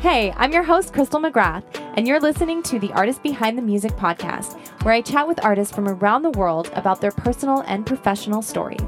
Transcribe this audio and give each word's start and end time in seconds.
Hey, 0.00 0.30
I'm 0.36 0.52
your 0.52 0.62
host, 0.62 0.92
Crystal 0.92 1.18
McGrath, 1.18 1.64
and 1.96 2.06
you're 2.06 2.20
listening 2.20 2.62
to 2.64 2.78
the 2.78 2.92
Artist 2.92 3.22
Behind 3.22 3.56
the 3.56 3.62
Music 3.62 3.92
podcast, 3.92 4.54
where 4.82 4.92
I 4.92 5.00
chat 5.00 5.26
with 5.26 5.42
artists 5.42 5.74
from 5.74 5.88
around 5.88 6.20
the 6.20 6.30
world 6.30 6.70
about 6.74 7.00
their 7.00 7.10
personal 7.10 7.60
and 7.66 7.86
professional 7.86 8.42
stories. 8.42 8.82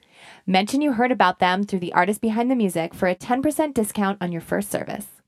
Mention 0.46 0.82
you 0.82 0.94
heard 0.94 1.12
about 1.12 1.40
them 1.40 1.64
through 1.64 1.80
the 1.80 1.94
artist 1.94 2.22
behind 2.22 2.52
the 2.52 2.56
music 2.56 2.94
for 2.94 3.08
a 3.08 3.16
10% 3.16 3.74
discount 3.74 4.20
on 4.22 4.32
your 4.32 4.42
first 4.42 4.70
service. 4.70 5.19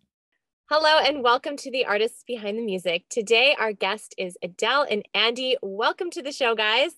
Hello 0.74 1.00
and 1.00 1.22
welcome 1.22 1.58
to 1.58 1.70
the 1.70 1.86
Artists 1.86 2.24
Behind 2.26 2.58
the 2.58 2.64
Music. 2.64 3.04
Today, 3.10 3.58
our 3.60 3.74
guest 3.74 4.16
is 4.18 4.38
Adele 4.42 4.88
and 4.90 5.04
Andy. 5.14 5.58
Welcome 5.62 6.10
to 6.12 6.22
the 6.22 6.32
show, 6.32 6.56
guys. 6.56 6.94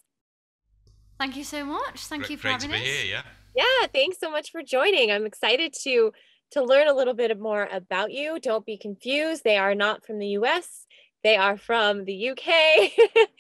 Thank 1.18 1.36
you 1.36 1.44
so 1.44 1.66
much. 1.66 2.02
Thank 2.02 2.22
Great, 2.22 2.30
you 2.30 2.38
for 2.38 2.44
great 2.44 2.52
having 2.52 2.70
to 2.70 2.76
be 2.76 2.82
us. 2.84 2.88
here. 2.88 3.06
Yeah. 3.16 3.22
Yeah, 3.56 3.88
thanks 3.92 4.20
so 4.20 4.30
much 4.30 4.52
for 4.52 4.62
joining. 4.62 5.12
I'm 5.12 5.26
excited 5.26 5.74
to 5.86 6.12
to 6.52 6.64
learn 6.64 6.88
a 6.88 6.94
little 6.94 7.16
bit 7.16 7.36
more 7.40 7.68
about 7.72 8.12
you. 8.12 8.38
Don't 8.40 8.64
be 8.64 8.78
confused. 8.78 9.44
They 9.44 9.58
are 9.58 9.74
not 9.74 10.06
from 10.06 10.20
the 10.20 10.28
US. 10.38 10.86
They 11.24 11.36
are 11.36 11.58
from 11.58 12.06
the 12.06 12.30
UK. 12.30 12.92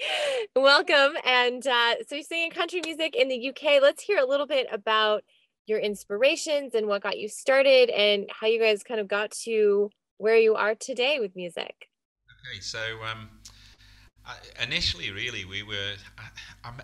Welcome. 0.56 1.16
And 1.28 1.62
uh, 1.68 1.98
so 2.08 2.16
you're 2.16 2.24
singing 2.24 2.50
country 2.50 2.82
music 2.84 3.16
in 3.16 3.28
the 3.28 3.50
UK. 3.50 3.84
Let's 3.84 4.02
hear 4.02 4.18
a 4.18 4.28
little 4.28 4.48
bit 4.48 4.66
about 4.72 5.24
your 5.68 5.78
inspirations 5.78 6.74
and 6.74 6.88
what 6.88 7.04
got 7.04 7.20
you 7.20 7.30
started 7.30 7.92
and 7.92 8.28
how 8.32 8.48
you 8.48 8.60
guys 8.60 8.82
kind 8.82 9.00
of 9.00 9.08
got 9.08 9.30
to 9.44 9.92
where 10.18 10.38
you 10.38 10.56
are 10.56 10.76
today 10.76 11.20
with 11.20 11.36
music. 11.36 11.90
Okay. 12.48 12.60
So 12.60 12.80
um, 13.10 13.30
initially, 14.62 15.12
really, 15.12 15.46
we 15.46 15.64
were 15.64 15.94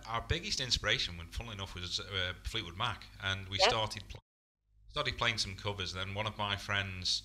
our, 0.08 0.24
biggest 0.28 0.60
inspiration, 0.60 1.18
when 1.18 1.28
funnily 1.28 1.56
enough, 1.56 1.76
was 1.76 2.00
uh, 2.00 2.34
Fleetwood 2.44 2.78
Mac, 2.78 3.06
and 3.24 3.48
we 3.50 3.58
Yeah. 3.60 3.70
started 3.70 4.04
started 4.92 5.18
playing 5.18 5.38
some 5.38 5.56
covers. 5.56 5.94
Then 5.94 6.14
one 6.14 6.26
of 6.28 6.38
my 6.38 6.56
friends 6.56 7.24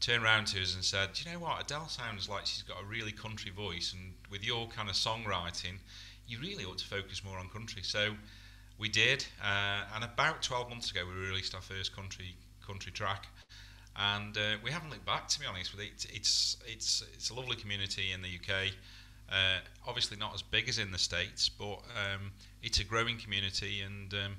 turned 0.00 0.24
around 0.24 0.46
to 0.48 0.62
us 0.62 0.74
and 0.74 0.84
said, 0.84 1.12
"Do 1.12 1.24
you 1.24 1.32
know 1.32 1.40
what? 1.40 1.60
Adele 1.60 1.88
sounds 1.88 2.28
like 2.28 2.46
she's 2.46 2.62
got 2.62 2.80
a 2.80 2.84
really 2.84 3.12
country 3.12 3.50
voice, 3.50 3.92
and 3.92 4.14
with 4.30 4.44
your 4.44 4.68
kind 4.68 4.88
of 4.88 4.94
songwriting, 4.94 5.78
you 6.26 6.38
really 6.40 6.64
ought 6.64 6.78
to 6.78 6.86
focus 6.86 7.22
more 7.24 7.38
on 7.38 7.48
country." 7.48 7.82
So 7.82 8.16
we 8.78 8.88
did, 8.88 9.26
uh, 9.42 9.84
and 9.94 10.04
about 10.04 10.42
12 10.42 10.68
months 10.70 10.90
ago, 10.90 11.04
we 11.06 11.12
released 11.12 11.54
our 11.54 11.60
first 11.60 11.94
country 11.94 12.36
country 12.66 12.92
track. 12.92 13.26
And 13.96 14.36
uh, 14.36 14.56
we 14.62 14.70
haven't 14.70 14.90
looked 14.90 15.06
back. 15.06 15.28
To 15.28 15.40
be 15.40 15.46
honest, 15.46 15.72
with 15.72 15.84
it, 15.84 16.06
it's 16.12 16.56
it's 16.66 17.04
it's 17.14 17.30
a 17.30 17.34
lovely 17.34 17.56
community 17.56 18.12
in 18.12 18.22
the 18.22 18.28
UK. 18.28 18.72
Uh, 19.30 19.60
obviously, 19.86 20.16
not 20.16 20.34
as 20.34 20.42
big 20.42 20.68
as 20.68 20.78
in 20.78 20.92
the 20.92 20.98
states, 20.98 21.48
but 21.48 21.80
um, 21.96 22.32
it's 22.62 22.80
a 22.80 22.84
growing 22.84 23.18
community, 23.18 23.80
and 23.80 24.12
um, 24.14 24.36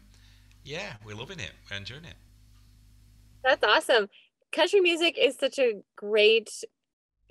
yeah, 0.64 0.94
we're 1.06 1.16
loving 1.16 1.40
it. 1.40 1.52
We're 1.70 1.78
enjoying 1.78 2.06
it. 2.06 2.16
That's 3.44 3.64
awesome. 3.64 4.08
Country 4.52 4.80
music 4.80 5.18
is 5.18 5.36
such 5.36 5.60
a 5.60 5.82
great 5.96 6.50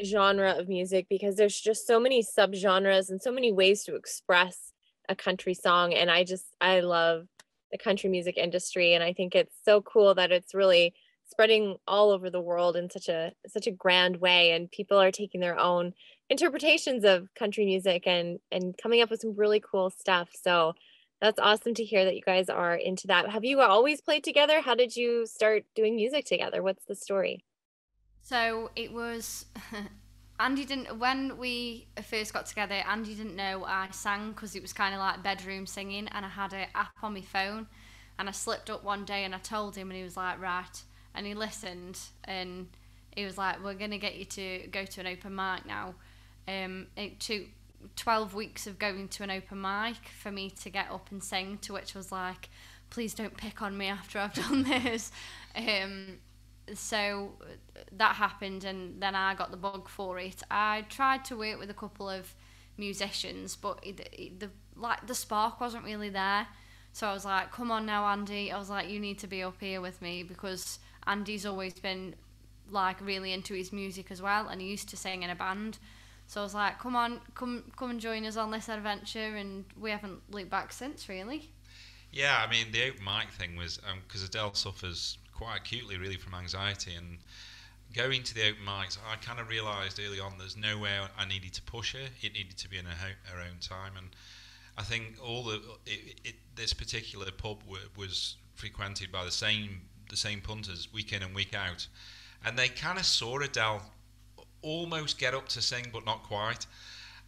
genre 0.05 0.53
of 0.53 0.69
music 0.69 1.07
because 1.09 1.37
there's 1.37 1.59
just 1.59 1.87
so 1.87 2.01
many 2.01 2.23
subgenres 2.23 3.11
and 3.11 3.23
so 3.23 3.33
many 3.33 3.53
ways 3.53 3.85
to 3.85 3.95
express 3.95 4.73
a 5.09 5.15
country 5.15 5.55
song. 5.55 5.95
And 5.95 6.11
I 6.11 6.25
just, 6.25 6.47
I 6.61 6.81
love 6.81 7.27
the 7.71 7.79
country 7.79 8.11
music 8.11 8.37
industry. 8.37 8.95
And 8.95 9.03
I 9.03 9.13
think 9.13 9.35
it's 9.35 9.55
so 9.65 9.81
cool 9.81 10.15
that 10.15 10.33
it's 10.33 10.55
really 10.55 10.95
spreading 11.33 11.77
all 11.89 12.11
over 12.11 12.31
the 12.31 12.41
world 12.41 12.77
in 12.77 12.89
such 12.89 13.09
a 13.09 13.33
such 13.49 13.67
a 13.67 13.73
grand 13.73 14.17
way 14.19 14.53
and 14.53 14.71
people 14.71 14.99
are 14.99 15.11
taking 15.11 15.41
their 15.41 15.59
own 15.59 15.93
interpretations 16.31 17.05
of 17.05 17.29
country 17.35 17.65
music 17.65 18.07
and 18.07 18.39
and 18.53 18.75
coming 18.81 19.03
up 19.03 19.11
with 19.11 19.21
some 19.21 19.35
really 19.35 19.61
cool 19.61 19.91
stuff 19.91 20.29
so 20.41 20.73
that's 21.23 21.39
awesome 21.39 21.73
to 21.75 21.85
hear 21.85 22.05
that 22.05 22.17
you 22.17 22.21
guys 22.21 22.49
are 22.49 22.75
into 22.75 23.07
that. 23.07 23.31
Have 23.31 23.45
you 23.45 23.61
always 23.61 24.01
played 24.01 24.25
together? 24.25 24.61
How 24.61 24.75
did 24.75 24.97
you 24.97 25.25
start 25.25 25.63
doing 25.77 25.95
music 25.95 26.25
together? 26.25 26.65
What's 26.65 26.85
the 26.85 26.97
story? 26.97 27.45
So 28.25 28.73
it 28.75 28.93
was 28.93 29.47
Andy 30.41 30.65
didn't 30.65 30.99
when 30.99 31.39
we 31.39 31.87
first 32.03 32.33
got 32.33 32.47
together. 32.47 32.75
Andy 32.75 33.15
didn't 33.15 33.37
know 33.37 33.65
I 33.65 33.87
sang 33.93 34.33
because 34.33 34.57
it 34.57 34.63
was 34.63 34.73
kind 34.73 34.95
of 34.95 34.99
like 34.99 35.23
bedroom 35.23 35.65
singing, 35.65 36.09
and 36.09 36.27
I 36.27 36.29
had 36.29 36.53
an 36.55 36.67
app 36.75 36.91
on 37.05 37.15
my 37.15 37.21
phone, 37.21 37.69
and 38.19 38.29
I 38.29 38.33
slipped 38.33 38.69
up 38.69 38.83
one 38.83 39.05
day 39.05 39.23
and 39.23 39.33
I 39.33 39.39
told 39.39 39.77
him, 39.77 39.91
and 39.91 39.97
he 39.97 40.03
was 40.03 40.17
like, 40.17 40.41
right, 40.41 40.83
and 41.15 41.27
he 41.27 41.35
listened, 41.35 41.99
and 42.25 42.69
he 43.15 43.25
was 43.25 43.37
like, 43.39 43.63
we're 43.63 43.75
gonna 43.75 43.99
get 43.99 44.17
you 44.17 44.25
to 44.25 44.67
go 44.71 44.85
to 44.85 45.01
an 45.01 45.07
open 45.07 45.35
mic 45.35 45.67
now. 45.67 45.95
Um, 46.49 46.87
it 46.97 47.21
took 47.21 47.43
12 47.97 48.35
weeks 48.35 48.67
of 48.67 48.79
going 48.79 49.09
to 49.09 49.23
an 49.23 49.31
open 49.31 49.61
mic 49.61 50.09
for 50.21 50.31
me 50.31 50.51
to 50.51 50.71
get 50.71 50.91
up 50.91 51.11
and 51.11 51.23
sing, 51.23 51.59
to 51.63 51.73
which 51.73 51.95
was 51.95 52.13
like, 52.13 52.49
please 52.91 53.15
don't 53.15 53.37
pick 53.37 53.63
on 53.63 53.77
me 53.77 53.87
after 53.87 54.19
I've 54.19 54.35
done 54.49 54.63
this. 54.65 55.11
Um, 55.55 56.19
so 56.75 57.33
that 57.93 58.17
happened, 58.17 58.65
and 58.65 59.03
then 59.03 59.15
I 59.15 59.35
got 59.35 59.51
the 59.51 59.57
bug 59.57 59.89
for 59.89 60.19
it. 60.19 60.43
I 60.51 60.85
tried 60.89 61.25
to 61.27 61.37
work 61.37 61.59
with 61.59 61.71
a 61.71 61.75
couple 61.75 62.09
of 62.09 62.35
musicians, 62.77 63.57
but 63.57 63.81
it, 63.83 64.09
it, 64.13 64.41
the 64.41 64.51
like 64.77 65.07
the 65.07 65.15
spark 65.15 65.61
wasn't 65.61 65.85
really 65.85 66.09
there. 66.09 66.47
So 66.93 67.09
I 67.09 67.13
was 67.13 67.25
like, 67.25 67.51
"Come 67.51 67.71
on 67.71 67.87
now, 67.87 68.07
Andy." 68.07 68.53
I 68.53 68.59
was 68.59 68.71
like, 68.71 68.89
"You 68.89 69.01
need 69.01 69.19
to 69.21 69.27
be 69.27 69.43
up 69.43 69.57
here 69.61 69.81
with 69.81 70.01
me 70.01 70.23
because 70.23 70.79
Andy's 71.07 71.47
always 71.47 71.75
been 71.75 72.15
like 72.71 73.01
really 73.01 73.33
into 73.33 73.55
his 73.55 73.73
music 73.73 74.11
as 74.11 74.23
well, 74.23 74.49
and 74.49 74.61
he 74.61 74.69
used 74.69 74.89
to 74.91 74.97
sing 74.97 75.23
in 75.23 75.31
a 75.31 75.35
band." 75.35 75.79
So 76.27 76.41
I 76.41 76.45
was 76.45 76.55
like, 76.55 76.79
"Come 76.79 76.97
on, 76.97 77.21
come 77.35 77.65
come 77.77 77.91
and 77.91 78.01
join 78.01 78.25
us 78.25 78.37
on 78.37 78.51
this 78.51 78.69
adventure," 78.69 79.37
and 79.37 79.65
we 79.79 79.91
haven't 79.91 80.21
looked 80.31 80.51
back 80.51 80.73
since, 80.73 81.09
really. 81.09 81.51
Yeah, 82.11 82.45
I 82.47 82.51
mean 82.51 82.73
the 82.73 82.89
open 82.89 83.05
mic 83.05 83.31
thing 83.31 83.57
was 83.57 83.79
um, 83.91 84.01
because 84.07 84.23
Adele 84.23 84.55
suffers 84.55 85.19
quite 85.33 85.57
acutely, 85.57 85.97
really, 85.97 86.17
from 86.17 86.35
anxiety, 86.35 86.95
and 86.95 87.19
going 87.95 88.23
to 88.23 88.35
the 88.35 88.49
open 88.49 88.65
mics, 88.65 88.99
I 89.11 89.17
kind 89.17 89.41
of 89.41 89.49
realised 89.49 90.01
early 90.01 90.21
on 90.21 90.35
there's 90.39 90.57
nowhere 90.57 91.09
I 91.19 91.27
needed 91.27 91.53
to 91.55 91.63
push 91.63 91.95
her. 91.95 92.09
It 92.23 92.33
needed 92.33 92.57
to 92.59 92.69
be 92.69 92.79
in 92.79 92.85
her, 92.85 92.93
her 93.25 93.41
own 93.41 93.59
time, 93.61 93.93
and 93.97 94.09
I 94.77 94.83
think 94.83 95.17
all 95.23 95.45
the 95.45 95.63
it, 95.87 96.21
it, 96.25 96.35
this 96.55 96.73
particular 96.73 97.31
pub 97.31 97.63
w- 97.65 97.89
was 97.97 98.37
frequented 98.55 99.11
by 99.11 99.25
the 99.25 99.31
same 99.31 99.83
the 100.13 100.17
same 100.17 100.41
punters 100.41 100.93
week 100.93 101.13
in 101.13 101.23
and 101.25 101.35
week 101.35 101.55
out, 101.55 101.89
and 102.45 102.57
they 102.57 102.69
kind 102.69 102.99
of 102.99 103.05
saw 103.05 103.41
Adele 103.41 103.83
almost 104.63 105.19
get 105.19 105.35
up 105.35 105.49
to 105.49 105.61
sing, 105.61 105.87
but 105.93 106.07
not 106.07 106.23
quite. 106.23 106.67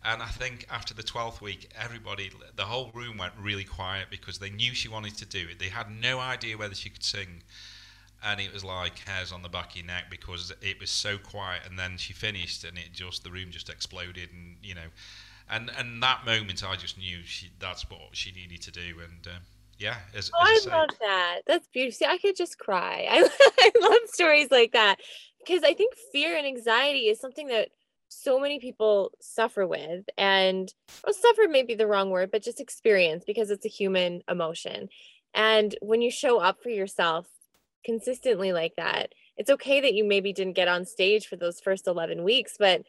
And 0.04 0.22
I 0.22 0.26
think 0.26 0.66
after 0.70 0.92
the 0.92 1.02
12th 1.02 1.40
week, 1.40 1.70
everybody, 1.78 2.30
the 2.56 2.64
whole 2.64 2.90
room 2.94 3.16
went 3.16 3.32
really 3.40 3.64
quiet 3.64 4.08
because 4.10 4.38
they 4.38 4.50
knew 4.50 4.74
she 4.74 4.88
wanted 4.88 5.16
to 5.16 5.24
do 5.24 5.46
it. 5.50 5.58
They 5.58 5.68
had 5.68 5.90
no 5.90 6.18
idea 6.20 6.58
whether 6.58 6.74
she 6.74 6.90
could 6.90 7.02
sing. 7.02 7.42
And 8.22 8.38
it 8.40 8.52
was 8.52 8.62
like 8.64 8.98
hairs 9.00 9.32
on 9.32 9.42
the 9.42 9.48
back 9.48 9.70
of 9.70 9.76
your 9.76 9.86
neck 9.86 10.04
because 10.10 10.52
it 10.60 10.78
was 10.78 10.90
so 10.90 11.16
quiet. 11.16 11.62
And 11.68 11.78
then 11.78 11.96
she 11.96 12.12
finished 12.12 12.64
and 12.64 12.76
it 12.76 12.92
just, 12.92 13.24
the 13.24 13.30
room 13.30 13.50
just 13.50 13.70
exploded. 13.70 14.28
And, 14.30 14.56
you 14.62 14.74
know, 14.74 14.88
and, 15.50 15.70
and 15.76 16.02
that 16.02 16.26
moment 16.26 16.62
I 16.62 16.76
just 16.76 16.98
knew 16.98 17.20
she, 17.24 17.50
that's 17.58 17.88
what 17.88 18.00
she 18.12 18.30
needed 18.30 18.60
to 18.62 18.70
do. 18.70 19.00
And, 19.00 19.26
uh, 19.26 19.38
yeah, 19.78 19.96
as, 20.14 20.30
Oh, 20.34 20.38
I 20.40 20.54
as 20.56 20.66
I 20.66 20.76
love 20.78 20.90
that. 21.00 21.40
That's 21.46 21.68
beautiful. 21.68 21.96
See, 21.96 22.04
I 22.06 22.18
could 22.18 22.36
just 22.36 22.58
cry. 22.58 23.06
I, 23.10 23.28
I 23.58 23.70
love 23.80 23.98
stories 24.06 24.50
like 24.50 24.72
that 24.72 24.96
because 25.38 25.62
I 25.62 25.74
think 25.74 25.94
fear 26.12 26.36
and 26.36 26.46
anxiety 26.46 27.08
is 27.08 27.20
something 27.20 27.48
that 27.48 27.68
so 28.08 28.38
many 28.38 28.58
people 28.58 29.12
suffer 29.20 29.66
with. 29.66 30.04
And 30.16 30.72
well, 31.04 31.14
suffer 31.14 31.48
may 31.48 31.62
be 31.62 31.74
the 31.74 31.86
wrong 31.86 32.10
word, 32.10 32.30
but 32.30 32.42
just 32.42 32.60
experience 32.60 33.24
because 33.26 33.50
it's 33.50 33.66
a 33.66 33.70
human 33.70 34.22
emotion. 34.28 34.88
And 35.34 35.74
when 35.80 36.00
you 36.00 36.10
show 36.10 36.38
up 36.38 36.62
for 36.62 36.70
yourself 36.70 37.26
consistently 37.84 38.52
like 38.52 38.76
that, 38.76 39.12
it's 39.36 39.50
okay 39.50 39.80
that 39.80 39.94
you 39.94 40.04
maybe 40.04 40.32
didn't 40.32 40.54
get 40.54 40.68
on 40.68 40.84
stage 40.84 41.26
for 41.26 41.36
those 41.36 41.60
first 41.60 41.88
11 41.88 42.22
weeks, 42.22 42.54
but 42.58 42.82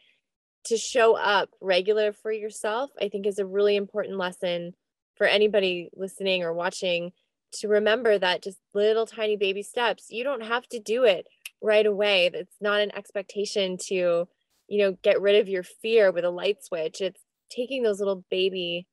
to 0.66 0.76
show 0.76 1.16
up 1.16 1.50
regular 1.60 2.12
for 2.12 2.32
yourself, 2.32 2.90
I 3.00 3.08
think 3.08 3.26
is 3.26 3.38
a 3.38 3.46
really 3.46 3.76
important 3.76 4.16
lesson 4.16 4.74
for 5.16 5.26
anybody 5.26 5.90
listening 5.94 6.42
or 6.42 6.52
watching 6.52 7.12
to 7.52 7.68
remember 7.68 8.18
that 8.18 8.42
just 8.42 8.58
little 8.74 9.06
tiny 9.06 9.36
baby 9.36 9.62
steps 9.62 10.06
you 10.10 10.24
don't 10.24 10.44
have 10.44 10.66
to 10.68 10.78
do 10.78 11.04
it 11.04 11.26
right 11.62 11.86
away 11.86 12.28
that's 12.32 12.56
not 12.60 12.80
an 12.80 12.94
expectation 12.94 13.76
to 13.78 14.28
you 14.68 14.78
know 14.78 14.96
get 15.02 15.20
rid 15.20 15.40
of 15.40 15.48
your 15.48 15.62
fear 15.62 16.12
with 16.12 16.24
a 16.24 16.30
light 16.30 16.62
switch 16.62 17.00
it's 17.00 17.22
taking 17.50 17.82
those 17.82 17.98
little 17.98 18.24
baby 18.30 18.86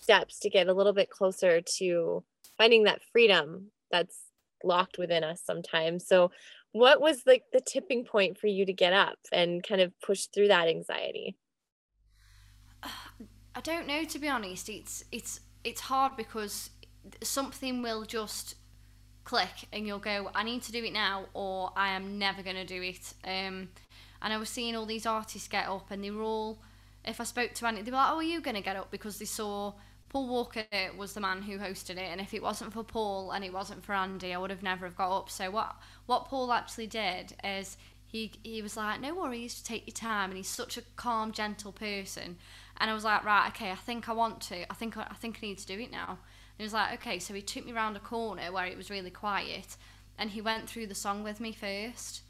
steps 0.00 0.38
to 0.40 0.50
get 0.50 0.68
a 0.68 0.74
little 0.74 0.92
bit 0.92 1.10
closer 1.10 1.60
to 1.78 2.22
finding 2.58 2.84
that 2.84 3.00
freedom 3.12 3.70
that's 3.90 4.18
locked 4.62 4.98
within 4.98 5.24
us 5.24 5.40
sometimes. 5.44 6.06
So, 6.06 6.30
what 6.72 7.00
was 7.00 7.22
like 7.26 7.44
the 7.52 7.60
tipping 7.60 8.04
point 8.04 8.38
for 8.38 8.48
you 8.48 8.66
to 8.66 8.72
get 8.72 8.92
up 8.92 9.18
and 9.32 9.62
kind 9.62 9.80
of 9.80 9.92
push 10.00 10.26
through 10.26 10.48
that 10.48 10.68
anxiety? 10.68 11.36
Uh, 12.82 12.88
I 13.54 13.60
don't 13.60 13.86
know 13.86 14.04
to 14.04 14.18
be 14.18 14.28
honest. 14.28 14.68
It's 14.68 15.04
it's 15.12 15.40
it's 15.64 15.80
hard 15.80 16.16
because 16.16 16.70
something 17.22 17.82
will 17.82 18.04
just 18.04 18.54
click 19.24 19.66
and 19.72 19.86
you'll 19.86 19.98
go, 19.98 20.30
I 20.34 20.44
need 20.44 20.62
to 20.62 20.72
do 20.72 20.84
it 20.84 20.92
now 20.92 21.24
or 21.34 21.72
I 21.76 21.90
am 21.90 22.18
never 22.18 22.42
going 22.42 22.56
to 22.56 22.64
do 22.64 22.82
it. 22.82 23.14
Um, 23.24 23.68
and 24.22 24.32
I 24.32 24.36
was 24.36 24.48
seeing 24.48 24.76
all 24.76 24.86
these 24.86 25.06
artists 25.06 25.48
get 25.48 25.68
up 25.68 25.90
and 25.90 26.04
they 26.04 26.10
were 26.10 26.22
all, 26.22 26.58
if 27.04 27.20
I 27.20 27.24
spoke 27.24 27.54
to 27.54 27.66
Andy, 27.66 27.82
they 27.82 27.90
were 27.90 27.96
like, 27.96 28.12
oh, 28.12 28.16
are 28.16 28.22
you 28.22 28.40
going 28.40 28.56
to 28.56 28.62
get 28.62 28.76
up? 28.76 28.90
Because 28.90 29.18
they 29.18 29.24
saw 29.24 29.72
Paul 30.08 30.28
Walker 30.28 30.64
was 30.96 31.12
the 31.12 31.20
man 31.20 31.42
who 31.42 31.58
hosted 31.58 31.96
it. 31.96 32.08
And 32.10 32.20
if 32.20 32.32
it 32.32 32.42
wasn't 32.42 32.72
for 32.72 32.84
Paul 32.84 33.32
and 33.32 33.44
it 33.44 33.52
wasn't 33.52 33.84
for 33.84 33.94
Andy, 33.94 34.32
I 34.32 34.38
would 34.38 34.50
have 34.50 34.62
never 34.62 34.86
have 34.86 34.96
got 34.96 35.16
up. 35.16 35.30
So 35.30 35.50
what, 35.50 35.74
what 36.06 36.26
Paul 36.26 36.52
actually 36.52 36.86
did 36.86 37.34
is 37.42 37.76
he, 38.06 38.32
he 38.42 38.62
was 38.62 38.76
like, 38.76 39.00
no 39.00 39.14
worries, 39.14 39.54
just 39.54 39.66
take 39.66 39.86
your 39.86 39.94
time. 39.94 40.30
And 40.30 40.36
he's 40.36 40.48
such 40.48 40.76
a 40.78 40.82
calm, 40.96 41.32
gentle 41.32 41.72
person. 41.72 42.36
And 42.78 42.90
I 42.90 42.94
was 42.94 43.04
like, 43.04 43.24
right, 43.24 43.48
okay, 43.48 43.70
I 43.70 43.76
think 43.76 44.08
I 44.08 44.12
want 44.12 44.40
to. 44.42 44.70
I 44.70 44.74
think 44.74 44.96
I 44.96 45.14
think 45.14 45.38
I 45.42 45.46
need 45.46 45.58
to 45.58 45.66
do 45.66 45.78
it 45.78 45.90
now. 45.92 46.08
And 46.08 46.58
he 46.58 46.64
was 46.64 46.72
like, 46.72 46.94
okay. 47.00 47.18
So 47.18 47.34
he 47.34 47.42
took 47.42 47.64
me 47.64 47.72
around 47.72 47.96
a 47.96 48.00
corner 48.00 48.50
where 48.52 48.66
it 48.66 48.76
was 48.76 48.90
really 48.90 49.10
quiet, 49.10 49.76
and 50.18 50.30
he 50.30 50.40
went 50.40 50.68
through 50.68 50.86
the 50.88 50.94
song 50.94 51.22
with 51.22 51.40
me 51.40 51.52
first. 51.52 52.22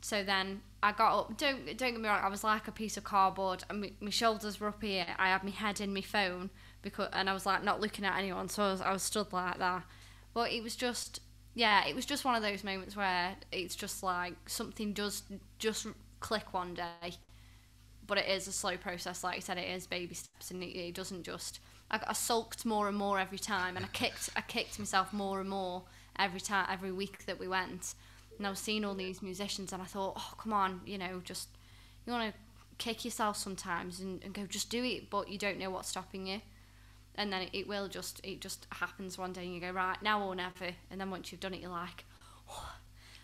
So 0.00 0.22
then 0.22 0.60
I 0.82 0.92
got 0.92 1.18
up. 1.18 1.38
Don't 1.38 1.64
don't 1.64 1.92
get 1.92 2.00
me 2.00 2.08
wrong. 2.08 2.20
I 2.22 2.28
was 2.28 2.44
like 2.44 2.68
a 2.68 2.72
piece 2.72 2.96
of 2.96 3.04
cardboard, 3.04 3.64
and 3.68 3.80
my, 3.80 3.92
my 4.00 4.10
shoulders 4.10 4.60
were 4.60 4.68
up 4.68 4.82
here. 4.82 5.06
I 5.18 5.28
had 5.28 5.42
my 5.42 5.50
head 5.50 5.80
in 5.80 5.94
my 5.94 6.02
phone 6.02 6.50
because, 6.82 7.08
and 7.12 7.28
I 7.30 7.32
was 7.32 7.46
like 7.46 7.64
not 7.64 7.80
looking 7.80 8.04
at 8.04 8.18
anyone. 8.18 8.48
So 8.48 8.62
I 8.62 8.70
was, 8.72 8.80
I 8.80 8.92
was 8.92 9.02
stood 9.02 9.32
like 9.32 9.58
that. 9.58 9.82
But 10.34 10.52
it 10.52 10.62
was 10.62 10.76
just, 10.76 11.20
yeah, 11.54 11.86
it 11.86 11.94
was 11.94 12.04
just 12.04 12.24
one 12.24 12.34
of 12.34 12.42
those 12.42 12.64
moments 12.64 12.96
where 12.96 13.36
it's 13.50 13.74
just 13.74 14.02
like 14.02 14.34
something 14.46 14.92
does 14.92 15.22
just 15.58 15.86
click 16.20 16.52
one 16.52 16.74
day. 16.74 17.14
But 18.06 18.18
it 18.18 18.28
is 18.28 18.46
a 18.48 18.52
slow 18.52 18.76
process, 18.76 19.24
like 19.24 19.36
you 19.36 19.42
said. 19.42 19.58
It 19.58 19.68
is 19.68 19.86
baby 19.86 20.14
steps, 20.14 20.50
and 20.50 20.62
it, 20.62 20.76
it 20.76 20.94
doesn't 20.94 21.22
just. 21.24 21.60
I, 21.90 22.00
I 22.06 22.12
sulked 22.12 22.64
more 22.64 22.88
and 22.88 22.96
more 22.96 23.18
every 23.18 23.38
time, 23.38 23.76
and 23.76 23.84
I 23.84 23.88
kicked 23.88 24.30
I 24.36 24.40
kicked 24.42 24.78
myself 24.78 25.12
more 25.12 25.40
and 25.40 25.48
more 25.48 25.82
every 26.18 26.40
time 26.40 26.66
every 26.70 26.92
week 26.92 27.26
that 27.26 27.38
we 27.40 27.48
went 27.48 27.94
and 28.38 28.46
I 28.46 28.50
was 28.50 28.58
seeing 28.58 28.84
all 28.84 28.94
these 28.94 29.22
musicians, 29.22 29.72
and 29.72 29.82
I 29.82 29.86
thought, 29.86 30.14
oh, 30.16 30.34
come 30.38 30.52
on, 30.52 30.80
you 30.86 30.98
know, 30.98 31.20
just 31.24 31.48
you 32.06 32.12
want 32.12 32.32
to 32.32 32.40
kick 32.78 33.04
yourself 33.04 33.36
sometimes 33.36 34.00
and, 34.00 34.22
and 34.24 34.34
go, 34.34 34.46
just 34.46 34.70
do 34.70 34.82
it, 34.82 35.10
but 35.10 35.28
you 35.28 35.38
don't 35.38 35.58
know 35.58 35.70
what's 35.70 35.88
stopping 35.88 36.26
you. 36.26 36.40
And 37.16 37.32
then 37.32 37.42
it, 37.42 37.50
it 37.52 37.68
will 37.68 37.86
just, 37.86 38.20
it 38.24 38.40
just 38.40 38.66
happens 38.72 39.16
one 39.16 39.32
day, 39.32 39.44
and 39.44 39.54
you 39.54 39.60
go, 39.60 39.70
right, 39.70 40.00
now 40.02 40.22
or 40.22 40.34
never. 40.34 40.70
And 40.90 41.00
then 41.00 41.10
once 41.10 41.30
you've 41.30 41.40
done 41.40 41.54
it, 41.54 41.60
you're 41.60 41.70
like, 41.70 42.04
oh, 42.50 42.72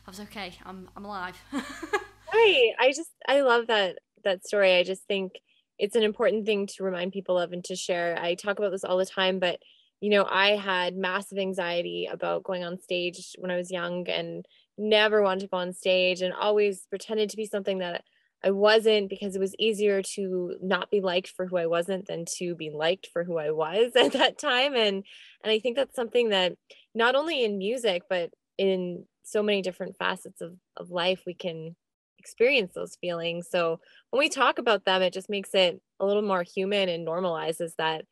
I 0.06 0.10
was 0.10 0.20
okay, 0.20 0.54
I'm, 0.64 0.88
I'm 0.96 1.04
alive. 1.04 1.36
right. 1.52 2.72
I 2.78 2.92
just, 2.94 3.10
I 3.26 3.40
love 3.40 3.66
that, 3.66 3.98
that 4.24 4.46
story. 4.46 4.76
I 4.76 4.82
just 4.82 5.04
think 5.06 5.32
it's 5.78 5.96
an 5.96 6.02
important 6.02 6.46
thing 6.46 6.66
to 6.66 6.84
remind 6.84 7.12
people 7.12 7.38
of 7.38 7.52
and 7.52 7.64
to 7.64 7.76
share. 7.76 8.18
I 8.20 8.34
talk 8.34 8.58
about 8.58 8.70
this 8.70 8.84
all 8.84 8.98
the 8.98 9.06
time, 9.06 9.38
but 9.38 9.60
you 10.00 10.10
know, 10.10 10.26
I 10.28 10.56
had 10.56 10.96
massive 10.96 11.38
anxiety 11.38 12.08
about 12.10 12.42
going 12.42 12.64
on 12.64 12.80
stage 12.80 13.34
when 13.38 13.50
I 13.50 13.56
was 13.56 13.70
young 13.70 14.08
and 14.08 14.46
never 14.78 15.22
wanted 15.22 15.40
to 15.40 15.48
go 15.48 15.58
on 15.58 15.74
stage 15.74 16.22
and 16.22 16.32
always 16.32 16.86
pretended 16.88 17.30
to 17.30 17.36
be 17.36 17.46
something 17.46 17.78
that 17.78 18.02
I 18.42 18.50
wasn't 18.50 19.10
because 19.10 19.36
it 19.36 19.40
was 19.40 19.54
easier 19.58 20.00
to 20.14 20.56
not 20.62 20.90
be 20.90 21.00
liked 21.00 21.28
for 21.28 21.46
who 21.46 21.58
I 21.58 21.66
wasn't 21.66 22.06
than 22.06 22.24
to 22.38 22.54
be 22.54 22.70
liked 22.70 23.08
for 23.12 23.24
who 23.24 23.36
I 23.38 23.50
was 23.50 23.92
at 23.96 24.12
that 24.12 24.38
time 24.38 24.74
and 24.74 25.04
and 25.44 25.52
I 25.52 25.58
think 25.58 25.76
that's 25.76 25.96
something 25.96 26.30
that 26.30 26.54
not 26.94 27.14
only 27.14 27.44
in 27.44 27.58
music 27.58 28.04
but 28.08 28.30
in 28.56 29.04
so 29.22 29.42
many 29.42 29.62
different 29.62 29.96
facets 29.96 30.40
of 30.40 30.56
of 30.76 30.90
life 30.90 31.22
we 31.26 31.34
can 31.34 31.76
experience 32.20 32.72
those 32.74 32.96
feelings. 33.00 33.48
So 33.50 33.80
when 34.10 34.20
we 34.20 34.28
talk 34.28 34.58
about 34.58 34.84
them 34.84 35.02
it 35.02 35.12
just 35.12 35.28
makes 35.28 35.54
it 35.54 35.80
a 35.98 36.06
little 36.06 36.22
more 36.22 36.42
human 36.42 36.88
and 36.88 37.06
normalizes 37.06 37.72
that 37.78 38.04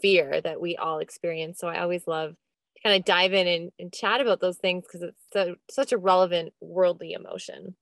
fear 0.00 0.40
that 0.40 0.60
we 0.60 0.76
all 0.76 0.98
experience. 0.98 1.58
So 1.58 1.68
I 1.68 1.80
always 1.80 2.06
love 2.06 2.30
to 2.30 2.82
kind 2.82 2.96
of 2.96 3.04
dive 3.04 3.32
in 3.32 3.46
and, 3.46 3.72
and 3.78 3.92
chat 3.92 4.20
about 4.20 4.40
those 4.40 4.58
things 4.58 4.84
because 4.84 5.02
it's 5.02 5.22
so, 5.32 5.56
such 5.70 5.92
a 5.92 5.98
relevant 5.98 6.52
worldly 6.60 7.12
emotion. 7.12 7.74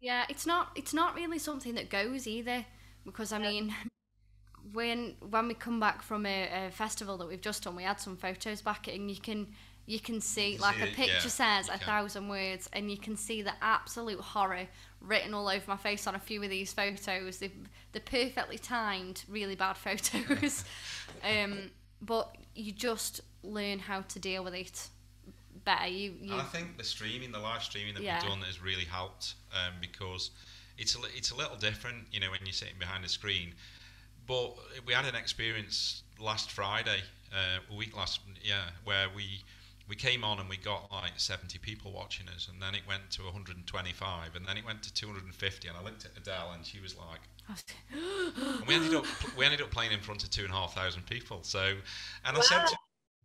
Yeah, 0.00 0.24
it's 0.28 0.46
not 0.46 0.70
it's 0.76 0.94
not 0.94 1.14
really 1.14 1.38
something 1.38 1.74
that 1.74 1.90
goes 1.90 2.26
either 2.26 2.64
because 3.04 3.32
I 3.32 3.38
mean 3.38 3.74
when 4.72 5.16
when 5.20 5.48
we 5.48 5.54
come 5.54 5.80
back 5.80 6.02
from 6.02 6.26
a, 6.26 6.66
a, 6.66 6.70
festival 6.70 7.16
that 7.18 7.28
we've 7.28 7.40
just 7.40 7.64
done, 7.64 7.76
we 7.76 7.84
had 7.84 8.00
some 8.00 8.16
photos 8.16 8.62
back 8.62 8.88
and 8.88 9.10
you 9.10 9.20
can 9.20 9.48
you 9.86 10.00
can 10.00 10.20
see 10.20 10.58
like 10.58 10.82
a 10.82 10.86
picture 10.86 11.14
yeah, 11.22 11.28
says 11.28 11.68
a 11.68 11.78
thousand 11.78 12.28
words 12.28 12.68
and 12.72 12.90
you 12.90 12.98
can 12.98 13.16
see 13.16 13.40
the 13.40 13.52
absolute 13.62 14.20
horror 14.20 14.66
written 15.00 15.32
all 15.32 15.48
over 15.48 15.62
my 15.68 15.76
face 15.76 16.08
on 16.08 16.16
a 16.16 16.18
few 16.18 16.42
of 16.42 16.50
these 16.50 16.72
photos. 16.72 17.38
They're, 17.38 17.50
they're 17.92 18.02
perfectly 18.02 18.58
timed, 18.58 19.24
really 19.28 19.54
bad 19.54 19.76
photos. 19.76 20.64
um, 21.24 21.70
but 22.02 22.36
you 22.54 22.72
just 22.72 23.20
learn 23.44 23.78
how 23.78 24.00
to 24.02 24.18
deal 24.18 24.42
with 24.42 24.54
it 24.54 24.88
better. 25.64 25.86
You, 25.86 26.14
you 26.20 26.34
I 26.34 26.42
think 26.42 26.76
the 26.78 26.84
streaming, 26.84 27.30
the 27.30 27.38
live 27.38 27.62
streaming 27.62 27.94
that 27.94 28.02
yeah. 28.02 28.20
we've 28.20 28.30
done 28.30 28.40
has 28.40 28.60
really 28.60 28.84
helped 28.84 29.34
um, 29.52 29.74
because 29.80 30.30
it's 30.78 30.96
a, 30.96 30.98
it's 31.14 31.30
a 31.30 31.36
little 31.36 31.56
different, 31.56 32.06
you 32.10 32.18
know, 32.18 32.30
when 32.30 32.40
you're 32.44 32.52
sitting 32.52 32.78
behind 32.78 33.04
a 33.04 33.08
screen. 33.08 33.52
But 34.26 34.56
we 34.84 34.92
had 34.92 35.04
an 35.04 35.14
experience 35.14 36.02
last 36.18 36.50
Friday, 36.50 37.02
uh, 37.32 37.72
a 37.72 37.76
week 37.76 37.96
last, 37.96 38.20
yeah, 38.42 38.64
where 38.84 39.06
we 39.14 39.44
we 39.88 39.96
came 39.96 40.24
on 40.24 40.40
and 40.40 40.48
we 40.48 40.56
got 40.56 40.90
like 40.90 41.12
70 41.16 41.58
people 41.58 41.92
watching 41.92 42.28
us, 42.28 42.48
and 42.52 42.60
then 42.60 42.74
it 42.74 42.82
went 42.88 43.10
to 43.12 43.22
125, 43.22 44.34
and 44.34 44.46
then 44.46 44.56
it 44.56 44.64
went 44.64 44.82
to 44.82 44.92
250. 44.92 45.68
And 45.68 45.76
I 45.76 45.82
looked 45.82 46.04
at 46.04 46.10
Adele, 46.16 46.52
and 46.54 46.64
she 46.64 46.80
was 46.80 46.96
like, 46.96 47.20
and 47.92 48.66
we 48.66 48.74
ended 48.74 48.94
up 48.94 49.06
we 49.36 49.44
ended 49.44 49.62
up 49.62 49.70
playing 49.70 49.92
in 49.92 50.00
front 50.00 50.24
of 50.24 50.30
two 50.30 50.42
and 50.42 50.50
a 50.50 50.56
half 50.56 50.74
thousand 50.74 51.06
people. 51.06 51.42
So, 51.42 51.76
and 52.24 52.36
wow. 52.36 52.42
I 52.42 52.44
said 52.44 52.66
to, 52.66 52.76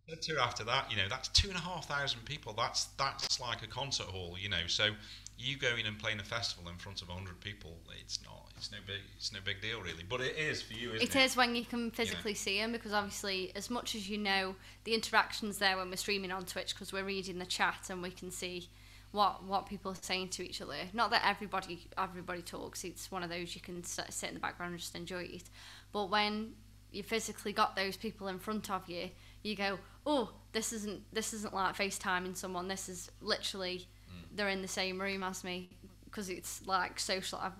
said 0.10 0.22
to 0.22 0.34
her 0.34 0.40
after 0.40 0.63
that, 0.66 0.92
you 0.92 0.98
know, 0.98 1.08
that's 1.10 1.30
two 1.30 1.50
and 1.50 1.58
a 1.58 1.62
half 1.62 1.88
thousand 1.88 2.24
people. 2.25 2.54
That's 2.54 2.86
that's 2.98 3.40
like 3.40 3.63
a 3.63 3.68
concert 3.68 4.08
hall, 4.08 4.36
you 4.40 4.50
know. 4.50 4.68
So 4.68 4.92
you 5.41 5.57
going 5.57 5.85
and 5.85 5.97
playing 5.97 6.19
a 6.19 6.23
festival 6.23 6.69
in 6.69 6.77
front 6.77 7.01
of 7.01 7.09
hundred 7.09 7.39
people, 7.39 7.77
it's 7.99 8.19
not, 8.23 8.49
it's 8.55 8.71
no 8.71 8.77
big, 8.85 9.01
it's 9.17 9.33
no 9.33 9.39
big 9.43 9.61
deal 9.61 9.81
really. 9.81 10.03
But 10.07 10.21
it 10.21 10.38
is 10.38 10.61
for 10.61 10.73
you, 10.73 10.89
isn't 10.93 11.01
it? 11.01 11.15
It 11.15 11.19
is 11.19 11.35
when 11.35 11.55
you 11.55 11.65
can 11.65 11.91
physically 11.91 12.31
you 12.31 12.35
know? 12.35 12.39
see 12.39 12.59
them 12.59 12.71
because 12.71 12.93
obviously, 12.93 13.51
as 13.55 13.69
much 13.69 13.95
as 13.95 14.09
you 14.09 14.17
know, 14.17 14.55
the 14.83 14.93
interactions 14.93 15.57
there 15.57 15.77
when 15.77 15.89
we're 15.89 15.95
streaming 15.95 16.31
on 16.31 16.45
Twitch 16.45 16.74
because 16.74 16.93
we're 16.93 17.03
reading 17.03 17.39
the 17.39 17.45
chat 17.45 17.89
and 17.89 18.01
we 18.01 18.12
can 18.12 18.31
see 18.31 18.69
what 19.12 19.43
what 19.43 19.65
people 19.65 19.91
are 19.91 19.95
saying 20.01 20.29
to 20.29 20.43
each 20.43 20.62
other. 20.62 20.75
Not 20.93 21.12
that 21.12 21.24
everybody 21.25 21.88
everybody 21.98 22.41
talks. 22.41 22.83
It's 22.83 23.12
one 23.12 23.24
of 23.24 23.29
those 23.29 23.55
you 23.55 23.62
can 23.62 23.83
sit 23.83 24.24
in 24.24 24.33
the 24.36 24.39
background 24.39 24.71
and 24.71 24.79
just 24.79 24.95
enjoy 24.95 25.24
it. 25.24 25.43
But 25.91 26.10
when 26.10 26.53
you 26.91 27.03
physically 27.03 27.53
got 27.53 27.75
those 27.75 27.98
people 27.98 28.27
in 28.27 28.39
front 28.39 28.69
of 28.69 28.89
you, 28.89 29.10
you 29.43 29.55
go, 29.55 29.79
oh, 30.05 30.31
this 30.53 30.74
isn't 30.74 31.01
this 31.13 31.33
isn't 31.33 31.53
like 31.53 31.75
FaceTiming 31.75 32.36
someone. 32.38 32.67
This 32.67 32.89
is 32.89 33.12
literally. 33.21 33.88
They're 34.35 34.50
in 34.50 34.61
the 34.61 34.67
same 34.67 35.00
room 35.00 35.23
as 35.23 35.43
me 35.43 35.69
because 36.05 36.29
it's 36.29 36.65
like 36.65 37.00
social. 37.00 37.39
I've 37.41 37.53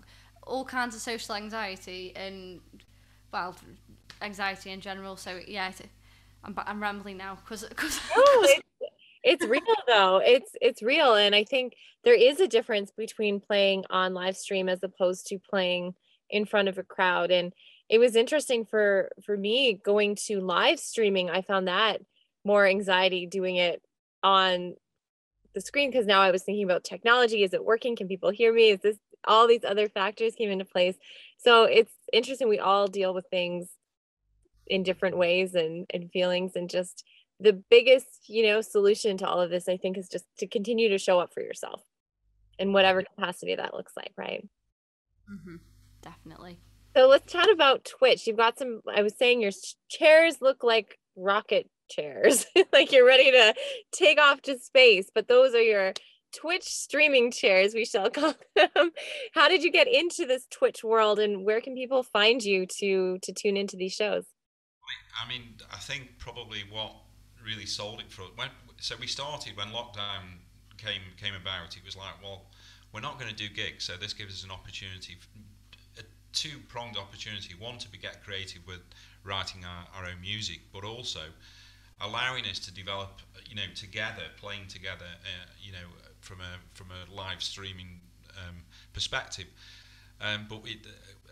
all 0.44 0.66
kinds 0.66 0.96
of 0.96 1.02
social 1.02 1.36
anxiety 1.36 2.14
and 2.16 2.60
well, 3.32 3.56
anxiety 4.22 4.72
in 4.72 4.82
general. 4.82 5.16
So 5.16 5.40
yeah, 5.48 5.72
I'm 6.44 6.56
I'm 6.58 6.82
rambling 6.82 7.18
now 7.18 7.36
because 7.36 7.64
because. 7.64 8.00
it's, 8.16 8.64
it's 9.24 9.46
real 9.46 9.62
though. 9.88 10.18
It's 10.18 10.52
it's 10.62 10.82
real, 10.82 11.16
and 11.16 11.36
I 11.36 11.44
think 11.44 11.76
there 12.04 12.16
is 12.16 12.40
a 12.40 12.48
difference 12.48 12.92
between 12.92 13.40
playing 13.40 13.86
on 13.90 14.14
live 14.14 14.38
stream 14.38 14.68
as 14.70 14.84
opposed 14.84 15.28
to 15.28 15.40
playing 15.40 15.94
in 16.32 16.46
front 16.46 16.70
of 16.70 16.78
a 16.78 16.84
crowd 16.84 17.30
and 17.30 17.54
it 17.90 18.00
was 18.00 18.16
interesting 18.16 18.66
for 18.66 19.10
for 19.24 19.38
me 19.38 19.74
going 19.74 20.16
to 20.16 20.40
live 20.40 20.80
streaming 20.80 21.30
i 21.30 21.42
found 21.42 21.68
that 21.68 22.02
more 22.44 22.66
anxiety 22.66 23.28
doing 23.28 23.58
it 23.58 23.82
on 24.24 24.74
the 25.54 25.62
screen 25.62 25.92
because 25.92 26.06
now 26.06 26.22
I 26.22 26.32
was 26.32 26.44
thinking 26.44 26.64
about 26.64 26.84
technology. 26.84 27.44
Is 27.44 27.54
it 27.54 27.66
working? 27.66 27.96
Can 27.96 28.08
people 28.08 28.30
hear 28.30 28.54
me? 28.54 28.70
Is 28.70 28.80
this 28.82 28.98
all 29.26 29.48
these 29.48 29.64
other 29.64 29.90
factors 29.90 30.36
came 30.36 30.50
into 30.50 30.66
place? 30.66 30.96
So 31.38 31.64
it's 31.64 31.94
interesting. 32.14 32.50
We 32.50 32.60
all 32.60 32.88
deal 32.88 33.14
with 33.14 33.26
things 33.30 33.70
in 34.68 34.84
different 34.84 35.18
ways 35.18 35.54
and, 35.56 35.86
and 35.94 36.10
feelings 36.12 36.54
and 36.56 36.70
just 36.70 37.04
the 37.40 37.54
biggest, 37.70 38.30
you 38.30 38.44
know, 38.44 38.62
solution 38.62 39.18
to 39.18 39.28
all 39.28 39.42
of 39.42 39.50
this, 39.50 39.68
I 39.68 39.78
think, 39.78 39.98
is 39.98 40.08
just 40.08 40.26
to 40.38 40.48
continue 40.48 40.90
to 40.90 40.98
show 40.98 41.20
up 41.20 41.34
for 41.34 41.42
yourself 41.42 41.82
in 42.60 42.72
whatever 42.72 43.02
capacity 43.02 43.56
that 43.56 43.74
looks 43.74 43.94
like, 43.98 44.12
right? 44.16 44.48
Mm-hmm. 45.30 45.56
Definitely. 46.02 46.60
So 46.96 47.08
let's 47.08 47.32
chat 47.32 47.50
about 47.50 47.86
Twitch. 47.86 48.28
You've 48.28 48.38
got 48.38 48.58
some, 48.58 48.82
I 48.94 49.02
was 49.02 49.16
saying 49.18 49.42
your 49.42 49.52
chairs 49.90 50.38
look 50.42 50.64
like 50.64 51.00
rocket 51.16 51.70
chairs 51.92 52.46
like 52.74 52.92
you're 52.92 53.06
ready 53.06 53.32
to 53.32 53.54
take 53.92 54.20
off 54.20 54.42
to 54.42 54.58
space 54.58 55.10
but 55.14 55.28
those 55.28 55.54
are 55.54 55.62
your 55.62 55.94
twitch 56.34 56.64
streaming 56.64 57.32
chairs 57.32 57.74
we 57.74 57.86
shall 57.86 58.10
call 58.12 58.34
them 58.56 58.92
how 59.34 59.48
did 59.50 59.64
you 59.64 59.72
get 59.72 59.88
into 59.88 60.26
this 60.26 60.48
twitch 60.50 60.84
world 60.84 61.20
and 61.20 61.46
where 61.46 61.62
can 61.62 61.76
people 61.76 62.04
find 62.04 62.42
you 62.44 62.66
to 62.66 63.18
to 63.22 63.34
tune 63.34 63.58
into 63.58 63.76
these 63.76 63.94
shows 63.94 64.26
I 65.24 65.28
mean, 65.28 65.56
I 65.72 65.78
think 65.78 66.18
probably 66.18 66.64
what 66.70 66.94
really 67.44 67.66
sold 67.66 68.00
it 68.00 68.12
for 68.12 68.24
us. 68.24 68.30
When, 68.36 68.50
so 68.80 68.96
we 69.00 69.08
started 69.08 69.58
when 69.58 69.68
lockdown 69.68 70.40
came 70.78 71.02
came 71.18 71.34
about. 71.40 71.78
It 71.78 71.86
was 71.86 71.96
like, 71.96 72.22
well, 72.24 72.46
we're 72.94 73.02
not 73.02 73.20
going 73.20 73.30
to 73.30 73.36
do 73.36 73.50
gigs, 73.54 73.86
so 73.86 73.94
this 73.98 74.14
gives 74.14 74.34
us 74.34 74.44
an 74.44 74.52
opportunity, 74.52 75.18
a 76.00 76.04
two 76.34 76.60
pronged 76.68 76.98
opportunity. 76.98 77.54
One 77.58 77.78
to 77.80 77.90
be 77.90 77.98
get 77.98 78.24
creative 78.24 78.66
with 78.68 78.82
writing 79.24 79.64
our, 79.66 79.86
our 79.96 80.10
own 80.10 80.22
music, 80.22 80.62
but 80.74 80.84
also 80.84 81.22
allowing 82.02 82.46
us 82.46 82.60
to 82.60 82.74
develop, 82.74 83.22
you 83.48 83.56
know, 83.56 83.70
together, 83.76 84.24
playing 84.38 84.68
together, 84.68 85.06
uh, 85.06 85.48
you 85.62 85.72
know, 85.72 85.88
from 86.22 86.40
a 86.40 86.58
from 86.74 86.88
a 86.92 87.14
live 87.14 87.42
streaming 87.42 88.00
um, 88.38 88.58
perspective. 88.94 89.48
Um, 90.20 90.46
but 90.50 90.64
we, 90.64 90.82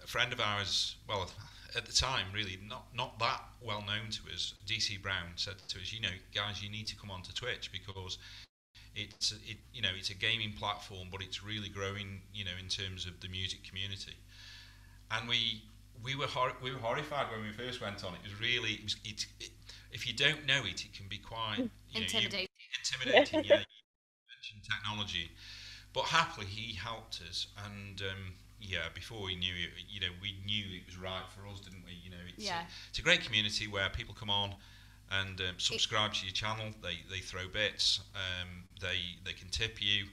a 0.04 0.08
friend 0.08 0.34
of 0.34 0.40
ours, 0.40 0.96
well, 1.08 1.30
at 1.76 1.86
the 1.86 1.94
time, 1.94 2.26
really 2.34 2.58
not 2.68 2.86
not 2.96 3.20
that 3.20 3.42
well 3.62 3.82
known 3.82 4.10
to 4.12 4.34
us, 4.34 4.54
DC 4.66 5.02
Brown 5.02 5.28
said 5.36 5.56
to 5.68 5.80
us, 5.80 5.94
you 5.94 6.02
know, 6.02 6.16
guys, 6.34 6.62
you 6.64 6.70
need 6.70 6.88
to 6.88 6.96
come 6.96 7.12
onto 7.12 7.32
Twitch 7.34 7.72
because 7.72 8.18
it's 8.96 9.32
it, 9.48 9.58
you 9.74 9.82
know 9.82 9.92
it's 9.96 10.10
a 10.10 10.16
gaming 10.16 10.54
platform, 10.54 11.10
but 11.12 11.22
it's 11.22 11.44
really 11.44 11.70
growing, 11.70 12.22
you 12.34 12.46
know, 12.46 12.58
in 12.60 12.68
terms 12.68 13.06
of 13.06 13.20
the 13.22 13.28
music 13.28 13.64
community. 13.64 14.16
And 15.12 15.28
we 15.28 15.64
we 16.04 16.16
were 16.16 16.28
hor- 16.28 16.56
we 16.62 16.72
were 16.72 16.80
horrified 16.80 17.28
when 17.32 17.42
we 17.42 17.52
first 17.52 17.82
went 17.82 18.04
on. 18.04 18.14
It 18.16 18.24
was 18.24 18.40
really 18.40 18.74
it 18.74 18.84
was 18.84 18.96
it, 19.04 19.26
it 19.40 19.52
if 19.92 20.08
you 20.08 20.14
don't 20.14 20.46
know 20.46 20.62
it, 20.66 20.86
it 20.86 20.94
can 20.94 21.08
be 21.10 21.18
quite 21.18 21.58
you 21.92 22.02
intimidating. 22.02 22.48
Know, 23.06 23.12
you, 23.12 23.18
intimidating, 23.20 23.44
yeah. 23.46 23.60
You 23.60 24.26
mentioned 24.36 24.64
technology, 24.70 25.32
but 25.94 26.06
happily 26.06 26.48
he 26.48 26.76
helped 26.76 27.22
us, 27.28 27.48
and 27.66 28.02
um, 28.02 28.34
yeah, 28.60 28.90
before 28.94 29.24
we 29.24 29.36
knew 29.36 29.54
it, 29.54 29.70
you 29.90 30.00
know, 30.00 30.14
we 30.22 30.36
knew 30.46 30.66
it 30.76 30.86
was 30.86 30.98
right 30.98 31.24
for 31.30 31.48
us, 31.48 31.60
didn't 31.62 31.84
we? 31.86 31.94
You 32.04 32.12
know, 32.12 32.24
it's 32.36 32.46
Yeah. 32.46 32.62
a, 32.62 32.64
it's 32.90 33.00
a 33.00 33.02
great 33.02 33.22
community 33.24 33.68
where 33.68 33.90
people 33.90 34.14
come 34.14 34.30
on 34.30 34.56
and 35.12 35.40
um, 35.42 35.56
subscribe 35.58 36.14
to 36.14 36.26
your 36.26 36.34
channel. 36.34 36.66
They 36.82 37.00
they 37.10 37.20
throw 37.20 37.48
bits. 37.48 38.02
Um, 38.16 38.66
they 38.82 39.00
they 39.26 39.34
can 39.34 39.50
tip 39.50 39.82
you. 39.82 40.06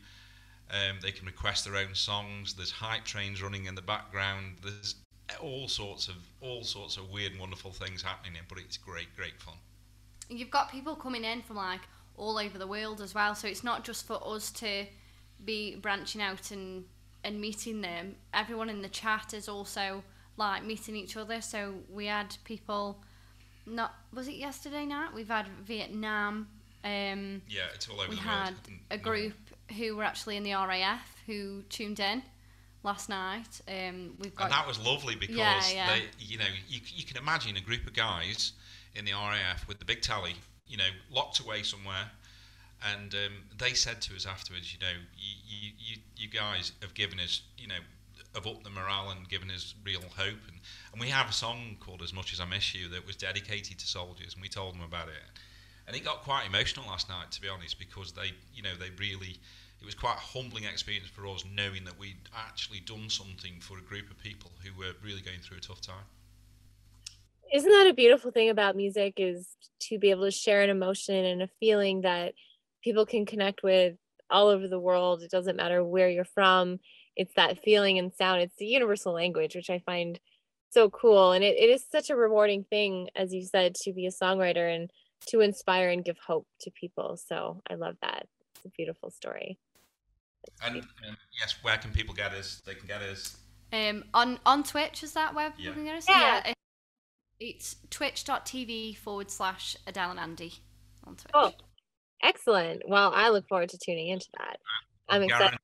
Um, 0.71 0.99
they 1.01 1.13
can 1.13 1.27
request 1.27 1.65
their 1.65 1.77
own 1.77 1.95
songs. 1.95 2.55
There's 2.55 2.73
hype 2.73 3.05
trains 3.05 3.41
running 3.41 3.67
in 3.67 3.75
the 3.77 3.83
background. 3.83 4.57
There's 4.63 4.97
all 5.41 5.69
sorts 5.69 6.09
of 6.09 6.15
all 6.41 6.63
sorts 6.65 6.97
of 6.97 7.11
weird 7.11 7.33
and 7.33 7.41
wonderful 7.41 7.73
things 7.73 8.03
happening 8.03 8.33
here, 8.35 8.43
but 8.49 8.59
it's 8.59 8.77
great, 8.77 9.15
great 9.17 9.41
fun. 9.41 9.55
You've 10.29 10.51
got 10.51 10.71
people 10.71 10.95
coming 10.97 11.25
in 11.25 11.43
from 11.43 11.57
like 11.57 11.81
all 12.17 12.39
over 12.39 12.59
the 12.59 12.67
world 12.67 13.01
as 13.01 13.15
well, 13.15 13.35
so 13.35 13.47
it's 13.49 13.65
not 13.65 13.85
just 13.85 14.07
for 14.07 14.19
us 14.27 14.51
to 14.53 14.87
be 15.45 15.77
branching 15.77 16.23
out 16.23 16.51
and 16.51 16.85
and 17.25 17.41
meeting 17.41 17.81
them. 17.81 18.15
Everyone 18.33 18.71
in 18.71 18.83
the 18.83 18.89
chat 18.89 19.35
is 19.35 19.49
also 19.49 20.03
like 20.37 20.65
meeting 20.65 20.95
each 20.97 21.17
other. 21.17 21.41
So 21.41 21.75
we 21.91 22.07
had 22.07 22.37
people. 22.45 23.03
Not 23.69 23.95
was 24.15 24.29
it 24.29 24.35
yesterday 24.37 24.85
night? 24.87 25.13
We've 25.15 25.29
had 25.29 25.49
Vietnam. 25.65 26.49
Um, 26.85 27.43
Yeah, 27.49 27.63
it's 27.75 27.89
all 27.89 28.01
over 28.01 28.11
we 28.11 28.15
the 28.17 28.23
had 28.23 28.55
a 28.93 28.97
no- 28.97 29.03
group 29.03 29.35
who 29.77 29.97
were 29.97 30.05
actually 30.05 30.37
in 30.37 30.45
the 30.45 30.53
RAF 30.53 31.17
who 31.27 31.63
tuned 31.69 31.99
in 31.99 32.23
last 32.87 33.11
night. 33.11 33.61
Um, 33.69 34.15
we've 34.19 34.35
got 34.35 34.45
And 34.45 34.53
that 34.53 34.67
was 34.67 34.79
lovely 34.79 35.17
because 35.17 35.37
Yeah, 35.37 35.61
yeah. 35.71 35.95
they, 35.95 36.03
you 36.19 36.39
know, 36.39 36.47
you, 36.69 36.81
you 36.87 37.05
can 37.05 37.19
imagine 37.19 37.57
a 37.57 37.61
group 37.61 37.87
of 37.87 37.93
guys 37.93 38.53
in 38.95 39.05
the 39.05 39.13
RAF 39.13 39.69
with 39.69 39.79
the 39.79 39.85
big 39.85 40.01
tally, 40.01 40.37
you 40.67 40.79
know, 40.79 40.89
locked 41.13 41.41
away 41.41 41.63
somewhere. 41.63 42.11
And 42.95 43.15
um, 43.15 43.33
they 43.59 43.75
said 43.75 44.01
to 44.03 44.15
us 44.15 44.27
afterwards, 44.27 44.73
you 44.73 44.79
know, 44.81 44.93
you, 45.19 45.73
you, 45.79 45.97
you, 46.17 46.29
guys 46.29 46.73
have 46.83 46.95
given 46.95 47.19
us, 47.21 47.43
you 47.59 47.67
know, 47.67 47.83
have 48.35 48.47
upped 48.47 48.65
the 48.65 48.71
morale 48.71 49.11
and 49.11 49.29
given 49.29 49.51
us 49.51 49.75
real 49.85 50.03
hope. 50.17 50.41
And, 50.47 50.61
and 50.93 51.01
we 51.01 51.09
have 51.09 51.29
a 51.29 51.33
song 51.33 51.77
called 51.81 52.03
As 52.03 52.13
Much 52.13 52.33
As 52.33 52.41
I 52.41 52.45
Miss 52.45 52.75
You 52.75 52.89
that 52.91 53.07
was 53.07 53.17
dedicated 53.17 53.79
to 53.79 53.87
soldiers, 53.87 54.35
and 54.35 54.43
we 54.43 54.49
told 54.49 54.75
them 54.75 54.83
about 54.83 55.09
it. 55.09 55.15
And 55.87 55.97
it 55.97 56.05
got 56.05 56.23
quite 56.23 56.47
emotional 56.47 56.87
last 56.87 57.09
night, 57.09 57.31
to 57.33 57.41
be 57.41 57.49
honest, 57.49 57.79
because 57.79 58.13
they, 58.13 58.33
you 58.55 58.63
know, 58.63 58.75
they 58.79 58.91
really, 58.99 59.39
it 59.81 59.85
was 59.85 59.95
quite 59.95 60.17
a 60.17 60.21
humbling 60.21 60.65
experience 60.65 61.09
for 61.09 61.27
us 61.27 61.45
knowing 61.51 61.85
that 61.85 61.99
we'd 61.99 62.29
actually 62.35 62.81
done 62.81 63.09
something 63.09 63.61
for 63.61 63.79
a 63.79 63.83
group 63.83 64.11
of 64.11 64.19
people 64.19 64.51
who 64.65 64.79
were 64.79 64.93
really 65.03 65.21
going 65.21 65.39
through 65.41 65.59
a 65.59 65.61
tough 65.61 65.81
time. 65.81 66.05
Isn't 67.53 67.71
that 67.71 67.87
a 67.87 67.95
beautiful 67.95 68.33
thing 68.33 68.51
about 68.51 68.75
music 68.75 69.15
is 69.19 69.49
to 69.83 69.99
be 69.99 70.11
able 70.11 70.25
to 70.25 70.31
share 70.31 70.63
an 70.63 70.71
emotion 70.71 71.25
and 71.25 71.43
a 71.43 71.49
feeling 71.61 72.01
that 72.01 72.35
people 72.83 73.07
can 73.07 73.27
connect 73.27 73.63
with 73.63 73.97
all 74.31 74.49
over 74.49 74.69
the 74.69 74.81
world. 74.81 75.23
It 75.23 75.31
doesn't 75.31 75.57
matter 75.57 75.83
where 75.85 76.09
you're 76.09 76.25
from. 76.25 76.81
It's 77.15 77.35
that 77.35 77.63
feeling 77.63 77.99
and 77.99 78.13
sound. 78.13 78.43
It's 78.43 78.57
the 78.57 78.67
universal 78.67 79.13
language, 79.13 79.55
which 79.55 79.71
I 79.71 79.79
find 79.81 80.19
so 80.71 80.91
cool. 80.91 81.33
And 81.33 81.45
it, 81.45 81.57
it 81.57 81.71
is 81.71 81.85
such 81.91 82.11
a 82.11 82.17
rewarding 82.17 82.65
thing, 82.65 83.09
as 83.17 83.33
you 83.33 83.43
said, 83.43 83.75
to 83.83 83.93
be 83.93 84.07
a 84.07 84.11
songwriter 84.11 84.75
and 84.75 84.91
to 85.29 85.41
inspire 85.41 85.91
and 85.91 86.05
give 86.05 86.19
hope 86.27 86.47
to 86.61 86.71
people. 86.71 87.17
So 87.17 87.63
I 87.71 87.75
love 87.75 87.97
that. 88.03 88.27
It's 88.57 88.67
a 88.67 88.69
beautiful 88.71 89.11
story. 89.11 89.59
And 90.65 90.77
um, 90.77 91.17
yes, 91.39 91.57
where 91.63 91.77
can 91.79 91.91
people 91.93 92.15
get 92.15 92.33
us? 92.33 92.63
They 92.67 92.75
can 92.75 92.87
get 92.87 93.03
us. 93.03 93.37
Um, 93.73 94.05
on 94.15 94.39
on 94.47 94.63
Twitch 94.63 95.03
is 95.03 95.13
that 95.15 95.35
where 95.35 95.53
Yeah. 95.59 95.71
we 95.71 95.75
can 95.77 95.85
get 95.85 95.97
us? 95.97 96.09
Yeah. 96.09 96.49
it- 96.49 96.55
it's 97.39 97.77
twitch.tv 97.91 98.97
forward 98.97 99.31
slash 99.31 99.77
Adele 99.87 100.13
and 100.13 100.19
Andy 100.21 100.55
on 101.05 101.17
Twitch. 101.17 101.33
Oh, 101.35 101.53
excellent. 102.23 102.83
Well, 102.89 103.13
I 103.15 103.29
look 103.29 103.47
forward 103.47 103.69
to 103.69 103.79
tuning 103.79 104.09
into 104.09 104.27
that. 104.39 104.59
I'm 105.09 105.23
excited. 105.23 105.59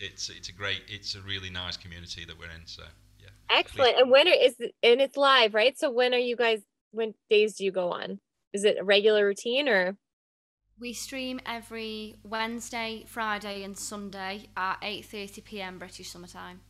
It's 0.00 0.28
it's 0.30 0.48
a 0.48 0.52
great, 0.52 0.82
it's 0.88 1.14
a 1.14 1.20
really 1.20 1.50
nice 1.50 1.76
community 1.76 2.24
that 2.24 2.38
we're 2.38 2.50
in. 2.50 2.66
So 2.66 2.82
yeah. 3.20 3.28
Excellent. 3.50 3.98
And 3.98 4.10
when 4.10 4.28
are, 4.28 4.32
is 4.34 4.54
it- 4.58 4.74
and 4.82 5.00
it's 5.00 5.16
live, 5.16 5.54
right? 5.54 5.76
So 5.78 5.90
when 5.90 6.14
are 6.14 6.18
you 6.18 6.36
guys? 6.36 6.60
When 6.92 7.14
days 7.30 7.54
do 7.56 7.64
you 7.64 7.70
go 7.72 7.90
on? 7.92 8.18
Is 8.52 8.64
it 8.64 8.78
a 8.80 8.84
regular 8.84 9.26
routine 9.26 9.68
or? 9.68 9.96
We 10.80 10.92
stream 10.92 11.40
every 11.44 12.16
Wednesday, 12.22 13.04
Friday, 13.06 13.64
and 13.64 13.76
Sunday 13.76 14.48
at 14.56 14.80
8:30 14.80 15.44
p.m. 15.44 15.78
British 15.78 16.10
Summer 16.10 16.28
Time. 16.28 16.60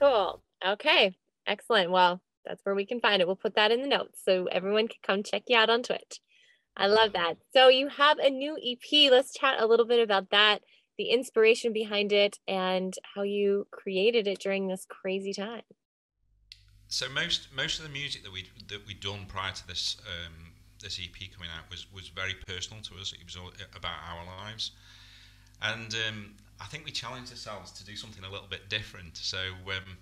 Cool. 0.00 0.42
Okay. 0.66 1.16
Excellent. 1.46 1.90
Well, 1.90 2.20
that's 2.44 2.64
where 2.64 2.74
we 2.74 2.84
can 2.84 3.00
find 3.00 3.22
it. 3.22 3.26
We'll 3.26 3.36
put 3.36 3.54
that 3.54 3.70
in 3.70 3.80
the 3.80 3.88
notes 3.88 4.20
so 4.24 4.46
everyone 4.46 4.88
can 4.88 4.98
come 5.02 5.22
check 5.22 5.44
you 5.46 5.56
out 5.56 5.70
on 5.70 5.82
Twitch. 5.82 6.20
I 6.76 6.86
love 6.86 7.12
that. 7.12 7.34
So 7.52 7.68
you 7.68 7.88
have 7.88 8.18
a 8.18 8.30
new 8.30 8.56
EP. 8.56 9.10
Let's 9.10 9.32
chat 9.32 9.60
a 9.60 9.66
little 9.66 9.86
bit 9.86 10.00
about 10.00 10.30
that, 10.30 10.62
the 10.96 11.10
inspiration 11.10 11.72
behind 11.72 12.12
it, 12.12 12.38
and 12.46 12.94
how 13.14 13.22
you 13.22 13.66
created 13.70 14.26
it 14.26 14.40
during 14.40 14.66
this 14.66 14.86
crazy 14.88 15.32
time. 15.32 15.62
So 16.88 17.08
most 17.08 17.48
most 17.54 17.78
of 17.78 17.84
the 17.84 17.90
music 17.90 18.24
that 18.24 18.32
we 18.32 18.48
that 18.68 18.86
we'd 18.86 19.00
done 19.00 19.26
prior 19.26 19.52
to 19.52 19.66
this 19.66 19.96
um, 20.06 20.52
this 20.80 21.00
EP 21.02 21.32
coming 21.34 21.50
out 21.56 21.70
was 21.70 21.86
was 21.92 22.08
very 22.08 22.34
personal 22.46 22.82
to 22.84 22.94
us. 22.96 23.12
It 23.12 23.24
was 23.24 23.36
all 23.36 23.50
about 23.74 23.96
our 24.10 24.24
lives, 24.44 24.72
and 25.62 25.94
um, 26.08 26.34
I 26.60 26.66
think 26.66 26.84
we 26.84 26.90
challenged 26.90 27.30
ourselves 27.30 27.72
to 27.72 27.84
do 27.84 27.96
something 27.96 28.24
a 28.24 28.30
little 28.30 28.48
bit 28.48 28.68
different. 28.68 29.16
So 29.16 29.38
um, 29.66 29.96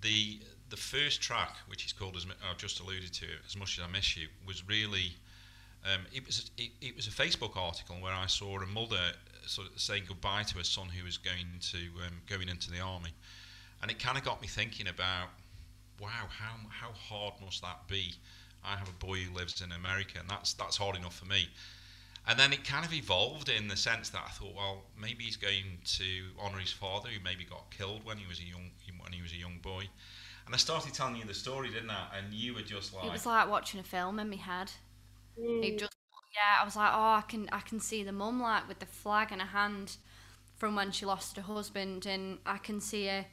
the 0.00 0.40
the 0.70 0.76
first 0.76 1.20
track, 1.20 1.56
which 1.66 1.86
is 1.86 1.92
called 1.92 2.16
as 2.16 2.26
I've 2.48 2.58
just 2.58 2.80
alluded 2.80 3.12
to, 3.12 3.26
as 3.46 3.56
much 3.56 3.78
as 3.78 3.84
I 3.84 3.88
miss 3.88 4.16
you, 4.16 4.28
was 4.46 4.66
really 4.68 5.12
um, 5.84 6.02
it 6.12 6.24
was 6.26 6.50
it, 6.58 6.70
it 6.80 6.96
was 6.96 7.06
a 7.06 7.10
Facebook 7.10 7.56
article 7.56 7.96
where 7.96 8.12
I 8.12 8.26
saw 8.26 8.60
a 8.60 8.66
mother 8.66 9.12
sort 9.46 9.68
of 9.68 9.80
saying 9.80 10.04
goodbye 10.06 10.42
to 10.42 10.58
her 10.58 10.64
son 10.64 10.88
who 10.88 11.04
was 11.04 11.16
going 11.16 11.46
to 11.72 11.78
um, 12.04 12.20
going 12.28 12.48
into 12.48 12.70
the 12.70 12.80
army, 12.80 13.10
and 13.82 13.90
it 13.90 13.98
kind 13.98 14.18
of 14.18 14.24
got 14.24 14.42
me 14.42 14.48
thinking 14.48 14.88
about 14.88 15.28
wow 16.00 16.26
how 16.28 16.56
how 16.68 16.92
hard 16.92 17.34
must 17.44 17.62
that 17.62 17.86
be? 17.88 18.12
I 18.64 18.76
have 18.76 18.88
a 18.88 19.04
boy 19.04 19.18
who 19.18 19.34
lives 19.34 19.60
in 19.60 19.72
America, 19.72 20.18
and 20.20 20.28
that's 20.28 20.52
that's 20.54 20.76
hard 20.76 20.96
enough 20.96 21.18
for 21.18 21.26
me. 21.26 21.48
And 22.26 22.38
then 22.38 22.52
it 22.52 22.62
kind 22.62 22.84
of 22.84 22.92
evolved 22.92 23.48
in 23.48 23.68
the 23.68 23.76
sense 23.76 24.10
that 24.10 24.22
I 24.26 24.30
thought, 24.30 24.54
well, 24.54 24.82
maybe 25.00 25.24
he's 25.24 25.36
going 25.36 25.78
to 25.84 26.04
honour 26.38 26.58
his 26.58 26.72
father, 26.72 27.08
who 27.08 27.24
maybe 27.24 27.44
got 27.44 27.70
killed 27.70 28.04
when 28.04 28.18
he 28.18 28.26
was 28.26 28.38
a 28.38 28.44
young 28.44 28.70
when 29.00 29.12
he 29.12 29.22
was 29.22 29.32
a 29.32 29.36
young 29.36 29.58
boy. 29.62 29.88
And 30.46 30.54
I 30.54 30.58
started 30.58 30.94
telling 30.94 31.16
you 31.16 31.24
the 31.24 31.34
story, 31.34 31.68
didn't 31.68 31.90
I? 31.90 32.06
And 32.16 32.32
you 32.32 32.54
were 32.54 32.62
just 32.62 32.94
like, 32.94 33.04
It 33.04 33.12
was 33.12 33.26
like 33.26 33.48
watching 33.48 33.80
a 33.80 33.82
film 33.82 34.18
in 34.18 34.30
my 34.30 34.36
head. 34.36 34.72
Mm. 35.38 35.64
It 35.64 35.78
just 35.78 35.92
yeah, 36.34 36.62
I 36.62 36.64
was 36.64 36.76
like, 36.76 36.90
oh, 36.92 37.14
I 37.18 37.22
can 37.26 37.48
I 37.50 37.60
can 37.60 37.80
see 37.80 38.02
the 38.02 38.12
mum 38.12 38.40
like 38.40 38.68
with 38.68 38.78
the 38.78 38.86
flag 38.86 39.32
in 39.32 39.40
her 39.40 39.46
hand 39.46 39.96
from 40.56 40.74
when 40.74 40.90
she 40.90 41.06
lost 41.06 41.36
her 41.36 41.42
husband, 41.42 42.06
and 42.06 42.38
I 42.44 42.58
can 42.58 42.80
see 42.80 43.06
her 43.06 43.26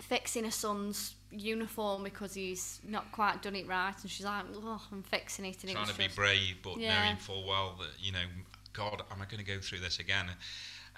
fixing 0.00 0.44
her 0.44 0.50
son's 0.50 1.14
uniform 1.32 2.04
because 2.04 2.34
he's 2.34 2.80
not 2.86 3.10
quite 3.12 3.42
done 3.42 3.56
it 3.56 3.66
right, 3.66 3.94
and 4.00 4.10
she's 4.10 4.26
like, 4.26 4.44
oh, 4.54 4.80
I'm 4.92 5.02
fixing 5.02 5.44
it, 5.44 5.62
and 5.62 5.70
it 5.70 5.74
trying 5.74 5.86
was 5.86 5.92
to 5.92 5.98
be 5.98 6.04
just, 6.04 6.16
brave, 6.16 6.56
but 6.62 6.78
Yeah. 6.78 7.02
knowing 7.04 7.16
full 7.16 7.44
well 7.44 7.76
that 7.80 7.90
you 7.98 8.12
know, 8.12 8.24
God, 8.72 9.02
am 9.10 9.20
I 9.20 9.24
going 9.26 9.38
to 9.38 9.44
go 9.44 9.58
through 9.60 9.80
this 9.80 9.98
again? 9.98 10.26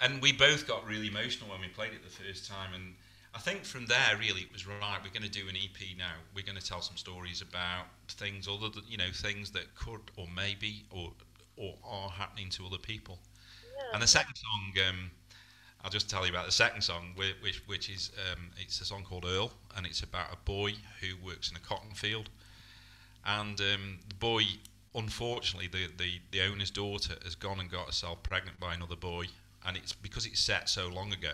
And 0.01 0.21
we 0.21 0.31
both 0.33 0.67
got 0.67 0.85
really 0.85 1.07
emotional 1.07 1.49
when 1.49 1.61
we 1.61 1.67
played 1.67 1.93
it 1.93 2.03
the 2.03 2.09
first 2.09 2.47
time, 2.49 2.73
and 2.73 2.95
I 3.33 3.39
think 3.39 3.65
from 3.65 3.85
there, 3.85 4.15
really, 4.17 4.41
it 4.41 4.51
was 4.53 4.65
right. 4.65 4.97
We're 5.03 5.09
going 5.11 5.23
to 5.23 5.29
do 5.29 5.47
an 5.49 5.55
EP 5.57 5.97
now. 5.97 6.13
We're 6.33 6.45
going 6.45 6.57
to 6.57 6.65
tell 6.65 6.81
some 6.81 6.95
stories 6.97 7.41
about 7.41 7.85
things 8.07 8.47
other 8.47 8.69
than 8.69 8.83
you 8.87 8.97
know 8.97 9.11
things 9.13 9.51
that 9.51 9.73
could 9.75 10.01
or 10.15 10.27
maybe 10.33 10.85
or 10.89 11.11
or 11.57 11.75
are 11.83 12.09
happening 12.09 12.49
to 12.51 12.65
other 12.65 12.77
people. 12.77 13.19
And 13.93 14.01
the 14.01 14.07
second 14.07 14.35
song, 14.35 14.73
um, 14.89 15.11
I'll 15.85 15.91
just 15.91 16.09
tell 16.09 16.25
you 16.25 16.31
about 16.31 16.47
the 16.47 16.51
second 16.51 16.81
song, 16.81 17.11
which 17.15 17.61
which 17.67 17.91
is 17.91 18.09
um, 18.31 18.49
it's 18.57 18.81
a 18.81 18.85
song 18.85 19.03
called 19.03 19.23
Earl, 19.23 19.51
and 19.77 19.85
it's 19.85 20.01
about 20.01 20.33
a 20.33 20.37
boy 20.37 20.73
who 20.99 21.09
works 21.23 21.51
in 21.51 21.55
a 21.55 21.59
cotton 21.59 21.91
field, 21.91 22.31
and 23.23 23.61
um, 23.61 23.99
the 24.09 24.15
boy, 24.15 24.41
unfortunately, 24.95 25.67
the, 25.67 25.87
the 25.95 26.19
the 26.31 26.41
owner's 26.41 26.71
daughter 26.71 27.13
has 27.23 27.35
gone 27.35 27.59
and 27.59 27.69
got 27.69 27.85
herself 27.85 28.23
pregnant 28.23 28.59
by 28.59 28.73
another 28.73 28.95
boy, 28.95 29.25
and 29.63 29.77
it's 29.77 29.93
because 29.93 30.25
it's 30.25 30.39
set 30.39 30.69
so 30.69 30.87
long 30.87 31.13
ago. 31.13 31.33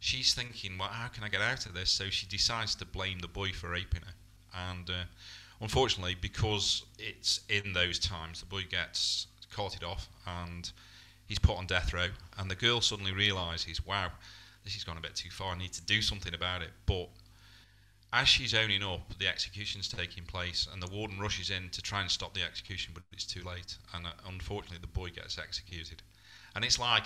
She's 0.00 0.34
thinking, 0.34 0.76
well, 0.76 0.88
how 0.88 1.06
can 1.06 1.22
I 1.22 1.28
get 1.28 1.40
out 1.40 1.64
of 1.64 1.72
this? 1.72 1.92
So 1.92 2.10
she 2.10 2.26
decides 2.26 2.74
to 2.74 2.84
blame 2.84 3.20
the 3.20 3.28
boy 3.28 3.52
for 3.52 3.70
raping 3.70 4.02
her, 4.02 4.70
and 4.72 4.90
uh, 4.90 5.04
unfortunately, 5.60 6.16
because 6.20 6.84
it's 6.98 7.42
in 7.48 7.74
those 7.74 8.00
times, 8.00 8.40
the 8.40 8.46
boy 8.46 8.64
gets 8.68 9.28
carted 9.52 9.84
off 9.84 10.08
and 10.26 10.72
he's 11.32 11.38
put 11.38 11.56
on 11.56 11.66
death 11.66 11.94
row, 11.94 12.08
and 12.36 12.50
the 12.50 12.54
girl 12.54 12.82
suddenly 12.82 13.10
realizes, 13.10 13.86
wow, 13.86 14.12
this 14.64 14.74
has 14.74 14.84
gone 14.84 14.98
a 14.98 15.00
bit 15.00 15.14
too 15.14 15.30
far. 15.30 15.54
I 15.54 15.58
need 15.58 15.72
to 15.72 15.80
do 15.80 16.02
something 16.02 16.34
about 16.34 16.60
it. 16.60 16.68
But 16.84 17.08
as 18.12 18.28
she's 18.28 18.52
owning 18.52 18.82
up, 18.82 19.18
the 19.18 19.28
execution's 19.28 19.88
taking 19.88 20.24
place, 20.24 20.68
and 20.70 20.82
the 20.82 20.94
warden 20.94 21.18
rushes 21.18 21.48
in 21.48 21.70
to 21.70 21.80
try 21.80 22.02
and 22.02 22.10
stop 22.10 22.34
the 22.34 22.42
execution, 22.42 22.92
but 22.92 23.02
it's 23.14 23.24
too 23.24 23.42
late. 23.44 23.78
And 23.94 24.06
uh, 24.06 24.10
unfortunately, 24.28 24.76
the 24.82 24.88
boy 24.88 25.08
gets 25.08 25.38
executed. 25.38 26.02
And 26.54 26.66
it's 26.66 26.78
like 26.78 27.04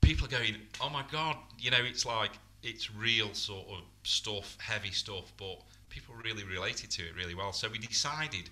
people 0.00 0.26
are 0.26 0.30
going, 0.30 0.56
"Oh 0.80 0.90
my 0.90 1.04
God!" 1.12 1.36
You 1.56 1.70
know, 1.70 1.84
it's 1.84 2.04
like 2.04 2.32
it's 2.64 2.92
real 2.92 3.32
sort 3.32 3.68
of 3.68 3.82
stuff, 4.02 4.58
heavy 4.60 4.90
stuff, 4.90 5.32
but 5.36 5.60
people 5.88 6.16
really 6.16 6.42
related 6.42 6.90
to 6.90 7.02
it 7.02 7.14
really 7.16 7.36
well. 7.36 7.52
So 7.52 7.68
we 7.68 7.78
decided 7.78 8.50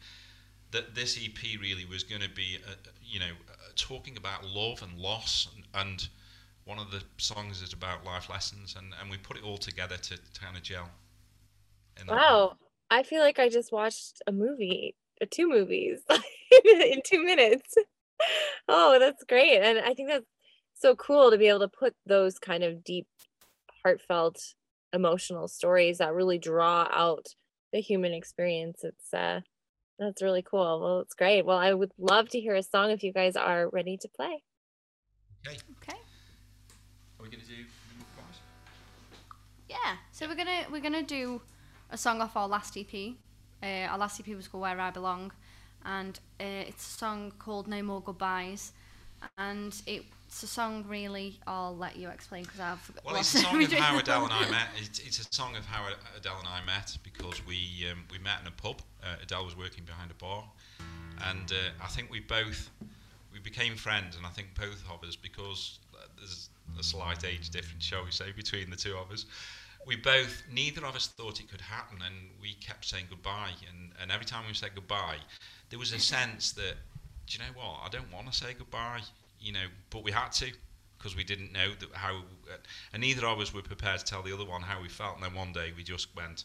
that 0.74 0.94
this 0.94 1.16
EP 1.16 1.60
really 1.60 1.84
was 1.84 2.02
going 2.02 2.20
to 2.20 2.28
be, 2.28 2.58
uh, 2.68 2.74
you 3.02 3.20
know, 3.20 3.32
uh, 3.48 3.70
talking 3.76 4.16
about 4.16 4.44
love 4.44 4.82
and 4.82 4.98
loss, 4.98 5.48
and, 5.54 5.64
and, 5.74 6.08
one 6.66 6.78
of 6.78 6.90
the 6.90 7.02
songs 7.18 7.60
is 7.60 7.74
about 7.74 8.06
life 8.06 8.30
lessons, 8.30 8.74
and, 8.78 8.94
and 8.98 9.10
we 9.10 9.18
put 9.18 9.36
it 9.36 9.44
all 9.44 9.58
together 9.58 9.98
to, 9.98 10.18
kind 10.40 10.56
of 10.56 10.62
gel. 10.62 10.88
Wow, 12.08 12.54
I 12.90 13.02
feel 13.02 13.20
like 13.20 13.38
I 13.38 13.50
just 13.50 13.70
watched 13.70 14.22
a 14.26 14.32
movie, 14.32 14.94
uh, 15.20 15.26
two 15.30 15.46
movies 15.46 16.00
in 16.64 17.02
two 17.04 17.22
minutes. 17.22 17.74
Oh, 18.66 18.98
that's 18.98 19.24
great, 19.24 19.60
and 19.60 19.78
I 19.78 19.92
think 19.92 20.08
that's 20.08 20.24
so 20.72 20.96
cool 20.96 21.30
to 21.30 21.36
be 21.36 21.48
able 21.48 21.60
to 21.60 21.68
put 21.68 21.94
those 22.06 22.38
kind 22.38 22.64
of 22.64 22.82
deep, 22.82 23.06
heartfelt, 23.82 24.54
emotional 24.94 25.48
stories 25.48 25.98
that 25.98 26.14
really 26.14 26.38
draw 26.38 26.88
out 26.90 27.26
the 27.74 27.80
human 27.80 28.14
experience. 28.14 28.84
It's 28.84 29.12
uh 29.12 29.42
that's 29.98 30.22
really 30.22 30.42
cool. 30.42 30.80
Well, 30.80 31.00
it's 31.00 31.14
great. 31.14 31.44
Well, 31.44 31.58
I 31.58 31.72
would 31.72 31.92
love 31.98 32.28
to 32.30 32.40
hear 32.40 32.54
a 32.54 32.62
song 32.62 32.90
if 32.90 33.02
you 33.02 33.12
guys 33.12 33.36
are 33.36 33.68
ready 33.68 33.96
to 33.98 34.08
play. 34.08 34.42
Okay. 35.46 35.58
Okay. 35.82 35.98
Are 37.18 37.22
we 37.22 37.28
gonna 37.28 37.44
do? 37.44 37.64
Yeah. 39.68 39.96
So 40.12 40.26
we're 40.28 40.36
gonna 40.36 40.66
we're 40.70 40.80
gonna 40.80 41.02
do 41.02 41.40
a 41.90 41.96
song 41.96 42.20
off 42.20 42.36
our 42.36 42.48
last 42.48 42.76
EP. 42.76 43.14
Uh, 43.62 43.86
our 43.90 43.98
last 43.98 44.20
EP 44.20 44.34
was 44.34 44.48
called 44.48 44.62
Where 44.62 44.80
I 44.80 44.90
Belong, 44.90 45.32
and 45.84 46.18
uh, 46.40 46.44
it's 46.68 46.86
a 46.86 46.98
song 46.98 47.32
called 47.38 47.68
No 47.68 47.82
More 47.82 48.00
Goodbyes, 48.00 48.72
and 49.38 49.80
it's 50.34 50.42
a 50.42 50.48
song 50.48 50.84
really. 50.88 51.38
I'll 51.46 51.76
let 51.76 51.94
you 51.94 52.08
explain 52.08 52.42
because 52.42 52.58
I've. 52.58 52.90
Well, 53.06 53.14
it's 53.14 53.32
a 53.36 53.38
song 53.38 53.62
of 53.62 53.72
how 53.72 53.96
Adele 53.96 54.24
and 54.24 54.32
I 54.32 54.50
met. 54.50 54.66
It's, 54.76 54.98
it's 54.98 55.20
a 55.20 55.32
song 55.32 55.54
of 55.54 55.64
how 55.64 55.86
Adele 56.16 56.38
and 56.40 56.48
I 56.48 56.60
met 56.66 56.98
because 57.04 57.46
we 57.46 57.86
um, 57.88 58.02
we 58.10 58.18
met 58.18 58.40
in 58.40 58.48
a 58.48 58.50
pub. 58.50 58.82
Uh, 59.00 59.14
Adele 59.22 59.44
was 59.44 59.56
working 59.56 59.84
behind 59.84 60.10
a 60.10 60.14
bar, 60.14 60.42
and 61.30 61.52
uh, 61.52 61.84
I 61.84 61.86
think 61.86 62.10
we 62.10 62.18
both 62.18 62.68
we 63.32 63.38
became 63.38 63.76
friends, 63.76 64.16
and 64.16 64.26
I 64.26 64.30
think 64.30 64.48
both 64.58 64.82
of 64.90 65.08
us 65.08 65.14
because 65.14 65.78
there's 66.16 66.48
a 66.80 66.82
slight 66.82 67.24
age 67.24 67.50
difference, 67.50 67.84
shall 67.84 68.04
we 68.04 68.10
say, 68.10 68.32
between 68.32 68.70
the 68.70 68.76
two 68.76 68.96
of 68.96 69.12
us. 69.12 69.26
We 69.86 69.94
both, 69.94 70.42
neither 70.50 70.84
of 70.84 70.96
us 70.96 71.06
thought 71.06 71.38
it 71.38 71.48
could 71.48 71.60
happen, 71.60 71.98
and 72.04 72.14
we 72.40 72.54
kept 72.54 72.86
saying 72.86 73.04
goodbye. 73.08 73.50
And, 73.68 73.92
and 74.00 74.10
every 74.10 74.24
time 74.24 74.44
we 74.48 74.54
said 74.54 74.70
goodbye, 74.74 75.18
there 75.68 75.78
was 75.78 75.92
a 75.92 75.98
sense 75.98 76.52
that, 76.52 76.74
do 77.26 77.36
you 77.36 77.38
know 77.38 77.52
what? 77.54 77.82
I 77.84 77.88
don't 77.90 78.10
want 78.10 78.26
to 78.26 78.32
say 78.32 78.54
goodbye, 78.56 79.02
you 79.44 79.52
know, 79.52 79.66
but 79.90 80.02
we 80.04 80.10
had 80.12 80.30
to 80.32 80.52
because 80.98 81.16
we 81.16 81.24
didn't 81.24 81.52
know 81.52 81.70
that 81.80 81.90
how, 81.92 82.22
and 82.92 83.02
neither 83.02 83.26
of 83.26 83.38
us 83.38 83.52
were 83.52 83.62
prepared 83.62 83.98
to 84.00 84.04
tell 84.04 84.22
the 84.22 84.32
other 84.32 84.44
one 84.44 84.62
how 84.62 84.80
we 84.80 84.88
felt. 84.88 85.16
And 85.16 85.24
then 85.24 85.34
one 85.34 85.52
day 85.52 85.72
we 85.76 85.82
just 85.82 86.14
went, 86.16 86.44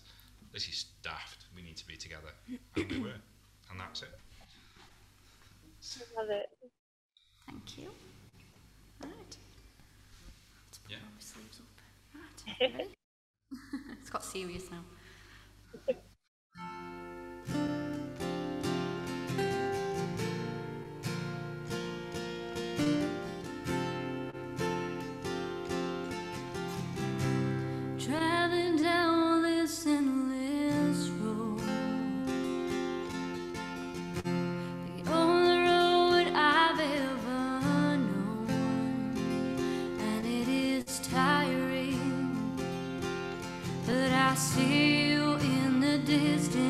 "This 0.52 0.68
is 0.68 0.86
daft. 1.02 1.46
We 1.56 1.62
need 1.62 1.78
to 1.78 1.88
be 1.88 1.96
together," 1.96 2.34
and 2.76 2.92
we 2.92 3.00
were, 3.00 3.16
and 3.72 3.80
that's 3.80 4.02
it. 4.02 4.12
I 6.18 6.22
love 6.22 6.30
it. 6.30 6.50
Thank 7.48 7.78
you. 7.78 7.90
Right. 9.04 9.38
Let's 10.66 10.78
put 10.78 10.92
Yeah. 10.92 10.98
our 10.98 11.20
sleeves 11.22 11.60
up. 11.62 11.68
Right. 12.60 12.88
it's 14.02 14.10
got 14.10 14.24
serious 14.24 14.70
now. 14.72 14.84
I 44.30 44.36
see 44.36 45.10
you 45.10 45.38
in 45.38 45.80
the 45.80 45.98
distance, 45.98 46.69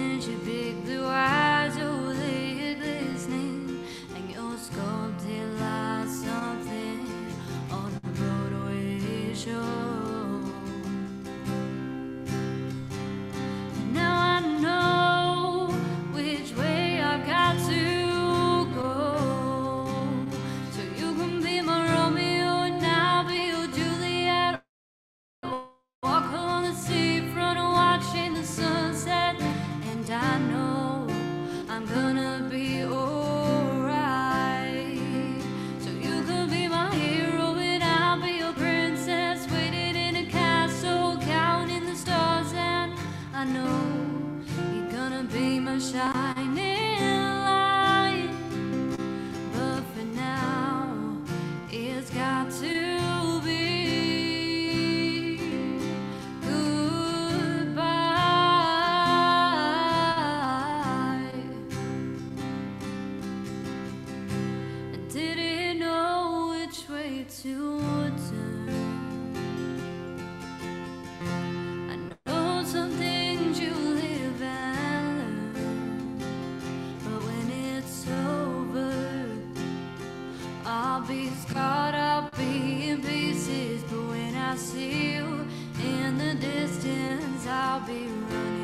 see 84.60 85.16
you 85.16 85.48
in 85.82 86.18
the 86.18 86.34
distance, 86.36 87.48
I'll 87.48 87.80
be 87.88 88.08
running 88.30 88.59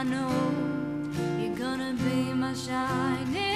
I 0.00 0.02
know 0.02 0.30
you're 1.38 1.54
gonna 1.56 1.92
be 1.92 2.32
my 2.32 2.54
shining. 2.54 3.49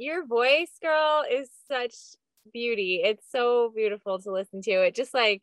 Your 0.00 0.26
voice, 0.26 0.72
girl, 0.82 1.24
is 1.30 1.50
such 1.70 1.94
beauty. 2.52 3.02
It's 3.04 3.24
so 3.30 3.70
beautiful 3.74 4.18
to 4.20 4.32
listen 4.32 4.62
to. 4.62 4.70
It 4.70 4.94
just 4.94 5.12
like 5.12 5.42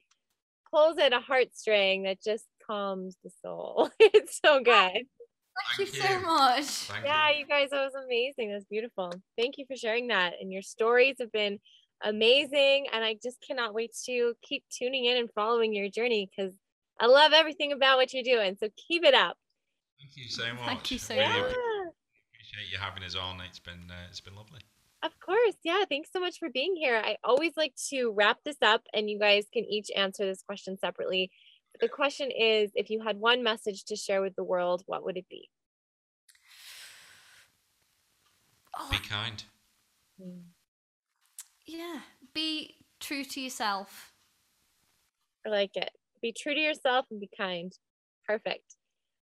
pulls 0.74 0.98
at 0.98 1.14
a 1.14 1.20
heartstring 1.20 2.06
that 2.06 2.22
just 2.24 2.46
calms 2.66 3.16
the 3.24 3.30
soul. 3.44 3.90
it's 4.00 4.40
so 4.44 4.60
good. 4.60 4.74
Thank, 4.74 5.08
Thank 5.78 5.94
you, 5.94 6.02
so 6.02 6.20
much. 6.22 6.66
Thank 6.66 7.06
yeah, 7.06 7.30
you. 7.30 7.40
you 7.40 7.48
guys, 7.48 7.70
that 7.70 7.84
was 7.84 7.94
amazing. 8.04 8.52
That's 8.52 8.66
beautiful. 8.66 9.12
Thank 9.38 9.58
you 9.58 9.66
for 9.68 9.76
sharing 9.76 10.08
that. 10.08 10.34
And 10.42 10.52
your 10.52 10.64
stories 10.64 11.16
have 11.20 11.32
been 11.32 11.60
amazing. 12.04 12.88
And 12.92 13.04
I 13.04 13.16
just 13.22 13.38
cannot 13.48 13.76
wait 13.76 13.92
to 14.06 14.34
keep 14.42 14.64
tuning 14.72 15.06
in 15.06 15.18
and 15.18 15.30
following 15.34 15.74
your 15.74 15.90
journey 15.90 16.30
because 16.36 16.54
I 17.00 17.06
love 17.06 17.32
everything 17.34 17.74
about 17.74 17.98
what 17.98 18.12
you're 18.12 18.24
doing. 18.24 18.58
So 18.60 18.70
keep 18.88 19.04
it 19.04 19.14
up. 19.14 19.38
Thank 20.00 20.16
you 20.16 20.28
so 20.30 20.46
much. 20.54 20.66
Thank 20.66 20.92
you 20.92 20.98
so 20.98 21.16
much 21.16 21.56
appreciate 22.48 22.72
you 22.72 22.78
having 22.78 23.04
us 23.04 23.16
on. 23.16 23.42
It's 23.48 23.60
been 23.60 23.90
uh, 23.90 24.08
it's 24.10 24.22
been 24.22 24.36
lovely. 24.36 24.60
Of 25.04 25.20
course. 25.20 25.56
Yeah. 25.64 25.84
Thanks 25.90 26.10
so 26.12 26.20
much 26.20 26.40
for 26.40 26.50
being 26.50 26.76
here. 26.76 27.02
I 27.04 27.18
always 27.24 27.54
like 27.56 27.76
to 27.90 28.12
wrap 28.12 28.40
this 28.44 28.58
up 28.62 28.82
and 28.94 29.10
you 29.10 29.20
guys 29.20 29.46
can 29.54 29.64
each 29.66 29.90
answer 29.96 30.26
this 30.26 30.42
question 30.42 30.78
separately. 30.78 31.30
The 31.80 31.88
question 31.88 32.32
is 32.32 32.72
if 32.74 32.90
you 32.90 33.02
had 33.06 33.18
one 33.18 33.44
message 33.44 33.84
to 33.86 33.96
share 33.96 34.22
with 34.22 34.36
the 34.36 34.44
world, 34.44 34.84
what 34.88 35.04
would 35.04 35.18
it 35.18 35.28
be? 35.30 35.50
Oh. 38.78 38.90
Be 38.90 38.98
kind. 38.98 39.44
Hmm. 40.20 40.40
Yeah. 41.66 42.00
Be 42.34 42.78
true 43.00 43.24
to 43.24 43.42
yourself. 43.42 44.14
I 45.46 45.50
like 45.50 45.76
it. 45.76 45.92
Be 46.22 46.34
true 46.34 46.56
to 46.56 46.60
yourself 46.60 47.06
and 47.12 47.20
be 47.20 47.30
kind. 47.38 47.72
Perfect. 48.26 48.77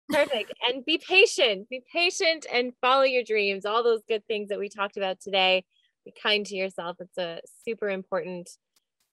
Perfect. 0.09 0.53
and 0.67 0.85
be 0.85 0.97
patient. 0.97 1.69
Be 1.69 1.83
patient 1.91 2.45
and 2.51 2.73
follow 2.81 3.03
your 3.03 3.23
dreams. 3.23 3.65
All 3.65 3.83
those 3.83 4.03
good 4.07 4.25
things 4.27 4.49
that 4.49 4.59
we 4.59 4.69
talked 4.69 4.97
about 4.97 5.19
today. 5.19 5.65
Be 6.05 6.13
kind 6.21 6.45
to 6.45 6.55
yourself. 6.55 6.97
It's 6.99 7.17
a 7.17 7.39
super 7.67 7.89
important 7.89 8.49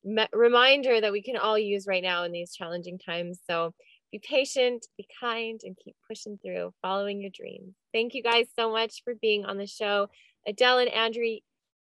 me- 0.05 0.27
reminder 0.33 1.01
that 1.01 1.13
we 1.13 1.23
can 1.23 1.37
all 1.37 1.59
use 1.59 1.87
right 1.87 2.03
now 2.03 2.25
in 2.25 2.33
these 2.33 2.55
challenging 2.55 2.99
times. 2.99 3.41
So 3.49 3.73
be 4.11 4.19
patient, 4.19 4.87
be 4.99 5.07
kind, 5.21 5.61
and 5.65 5.77
keep 5.83 5.97
pushing 6.07 6.39
through, 6.45 6.75
following 6.83 7.21
your 7.21 7.31
dreams. 7.31 7.75
Thank 7.95 8.13
you 8.15 8.23
guys 8.23 8.47
so 8.55 8.71
much 8.71 9.03
for 9.05 9.15
being 9.15 9.47
on 9.47 9.57
the 9.57 9.67
show. 9.67 10.09
Adele 10.47 10.79
and 10.79 10.91
Andrew, 10.93 11.37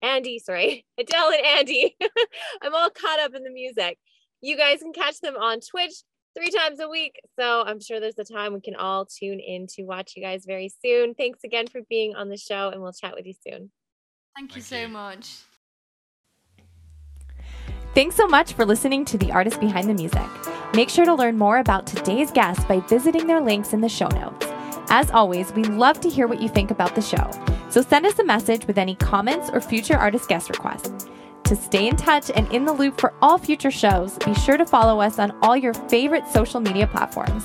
Andy, 0.01 0.39
sorry, 0.39 0.85
Adele 0.97 1.31
and 1.33 1.45
Andy. 1.45 1.97
I'm 2.61 2.73
all 2.73 2.89
caught 2.89 3.19
up 3.19 3.33
in 3.35 3.43
the 3.43 3.49
music. 3.49 3.97
You 4.41 4.55
guys 4.57 4.79
can 4.79 4.93
catch 4.93 5.19
them 5.19 5.35
on 5.35 5.59
Twitch, 5.59 5.93
three 6.35 6.49
times 6.49 6.79
a 6.79 6.89
week. 6.89 7.19
So 7.39 7.63
I'm 7.63 7.79
sure 7.79 7.99
there's 7.99 8.19
a 8.19 8.23
time 8.23 8.53
we 8.53 8.61
can 8.61 8.75
all 8.75 9.05
tune 9.05 9.39
in 9.39 9.67
to 9.75 9.83
watch 9.83 10.13
you 10.15 10.23
guys 10.23 10.45
very 10.45 10.69
soon. 10.83 11.13
Thanks 11.15 11.43
again 11.43 11.67
for 11.67 11.81
being 11.89 12.15
on 12.15 12.29
the 12.29 12.37
show, 12.37 12.69
and 12.69 12.81
we'll 12.81 12.93
chat 12.93 13.15
with 13.15 13.25
you 13.25 13.33
soon. 13.47 13.71
Thank 14.35 14.55
you 14.55 14.61
so 14.61 14.81
you. 14.81 14.87
much. 14.87 15.37
Thanks 17.93 18.15
so 18.15 18.27
much 18.27 18.53
for 18.53 18.65
listening 18.65 19.05
to 19.05 19.19
The 19.19 19.31
Artist 19.31 19.59
Behind 19.59 19.87
the 19.87 19.93
Music. 19.93 20.27
Make 20.73 20.89
sure 20.89 21.05
to 21.05 21.13
learn 21.13 21.37
more 21.37 21.59
about 21.59 21.85
today's 21.85 22.31
guest 22.31 22.67
by 22.67 22.79
visiting 22.79 23.27
their 23.27 23.39
links 23.39 23.73
in 23.73 23.81
the 23.81 23.89
show 23.89 24.07
notes. 24.07 24.47
As 24.89 25.11
always, 25.11 25.53
we 25.53 25.63
love 25.63 25.99
to 26.01 26.09
hear 26.09 26.27
what 26.27 26.41
you 26.41 26.49
think 26.49 26.71
about 26.71 26.95
the 26.95 27.01
show. 27.01 27.29
So 27.69 27.81
send 27.83 28.07
us 28.07 28.17
a 28.17 28.23
message 28.23 28.65
with 28.65 28.79
any 28.79 28.95
comments 28.95 29.51
or 29.53 29.61
future 29.61 29.95
artist 29.95 30.27
guest 30.27 30.49
requests. 30.49 31.07
To 31.45 31.55
stay 31.57 31.87
in 31.87 31.97
touch 31.97 32.31
and 32.33 32.51
in 32.53 32.63
the 32.63 32.71
loop 32.71 32.99
for 32.99 33.13
all 33.21 33.37
future 33.37 33.69
shows, 33.69 34.17
be 34.25 34.33
sure 34.33 34.55
to 34.55 34.65
follow 34.65 35.01
us 35.01 35.19
on 35.19 35.31
all 35.41 35.57
your 35.57 35.73
favorite 35.73 36.27
social 36.27 36.61
media 36.61 36.87
platforms. 36.87 37.43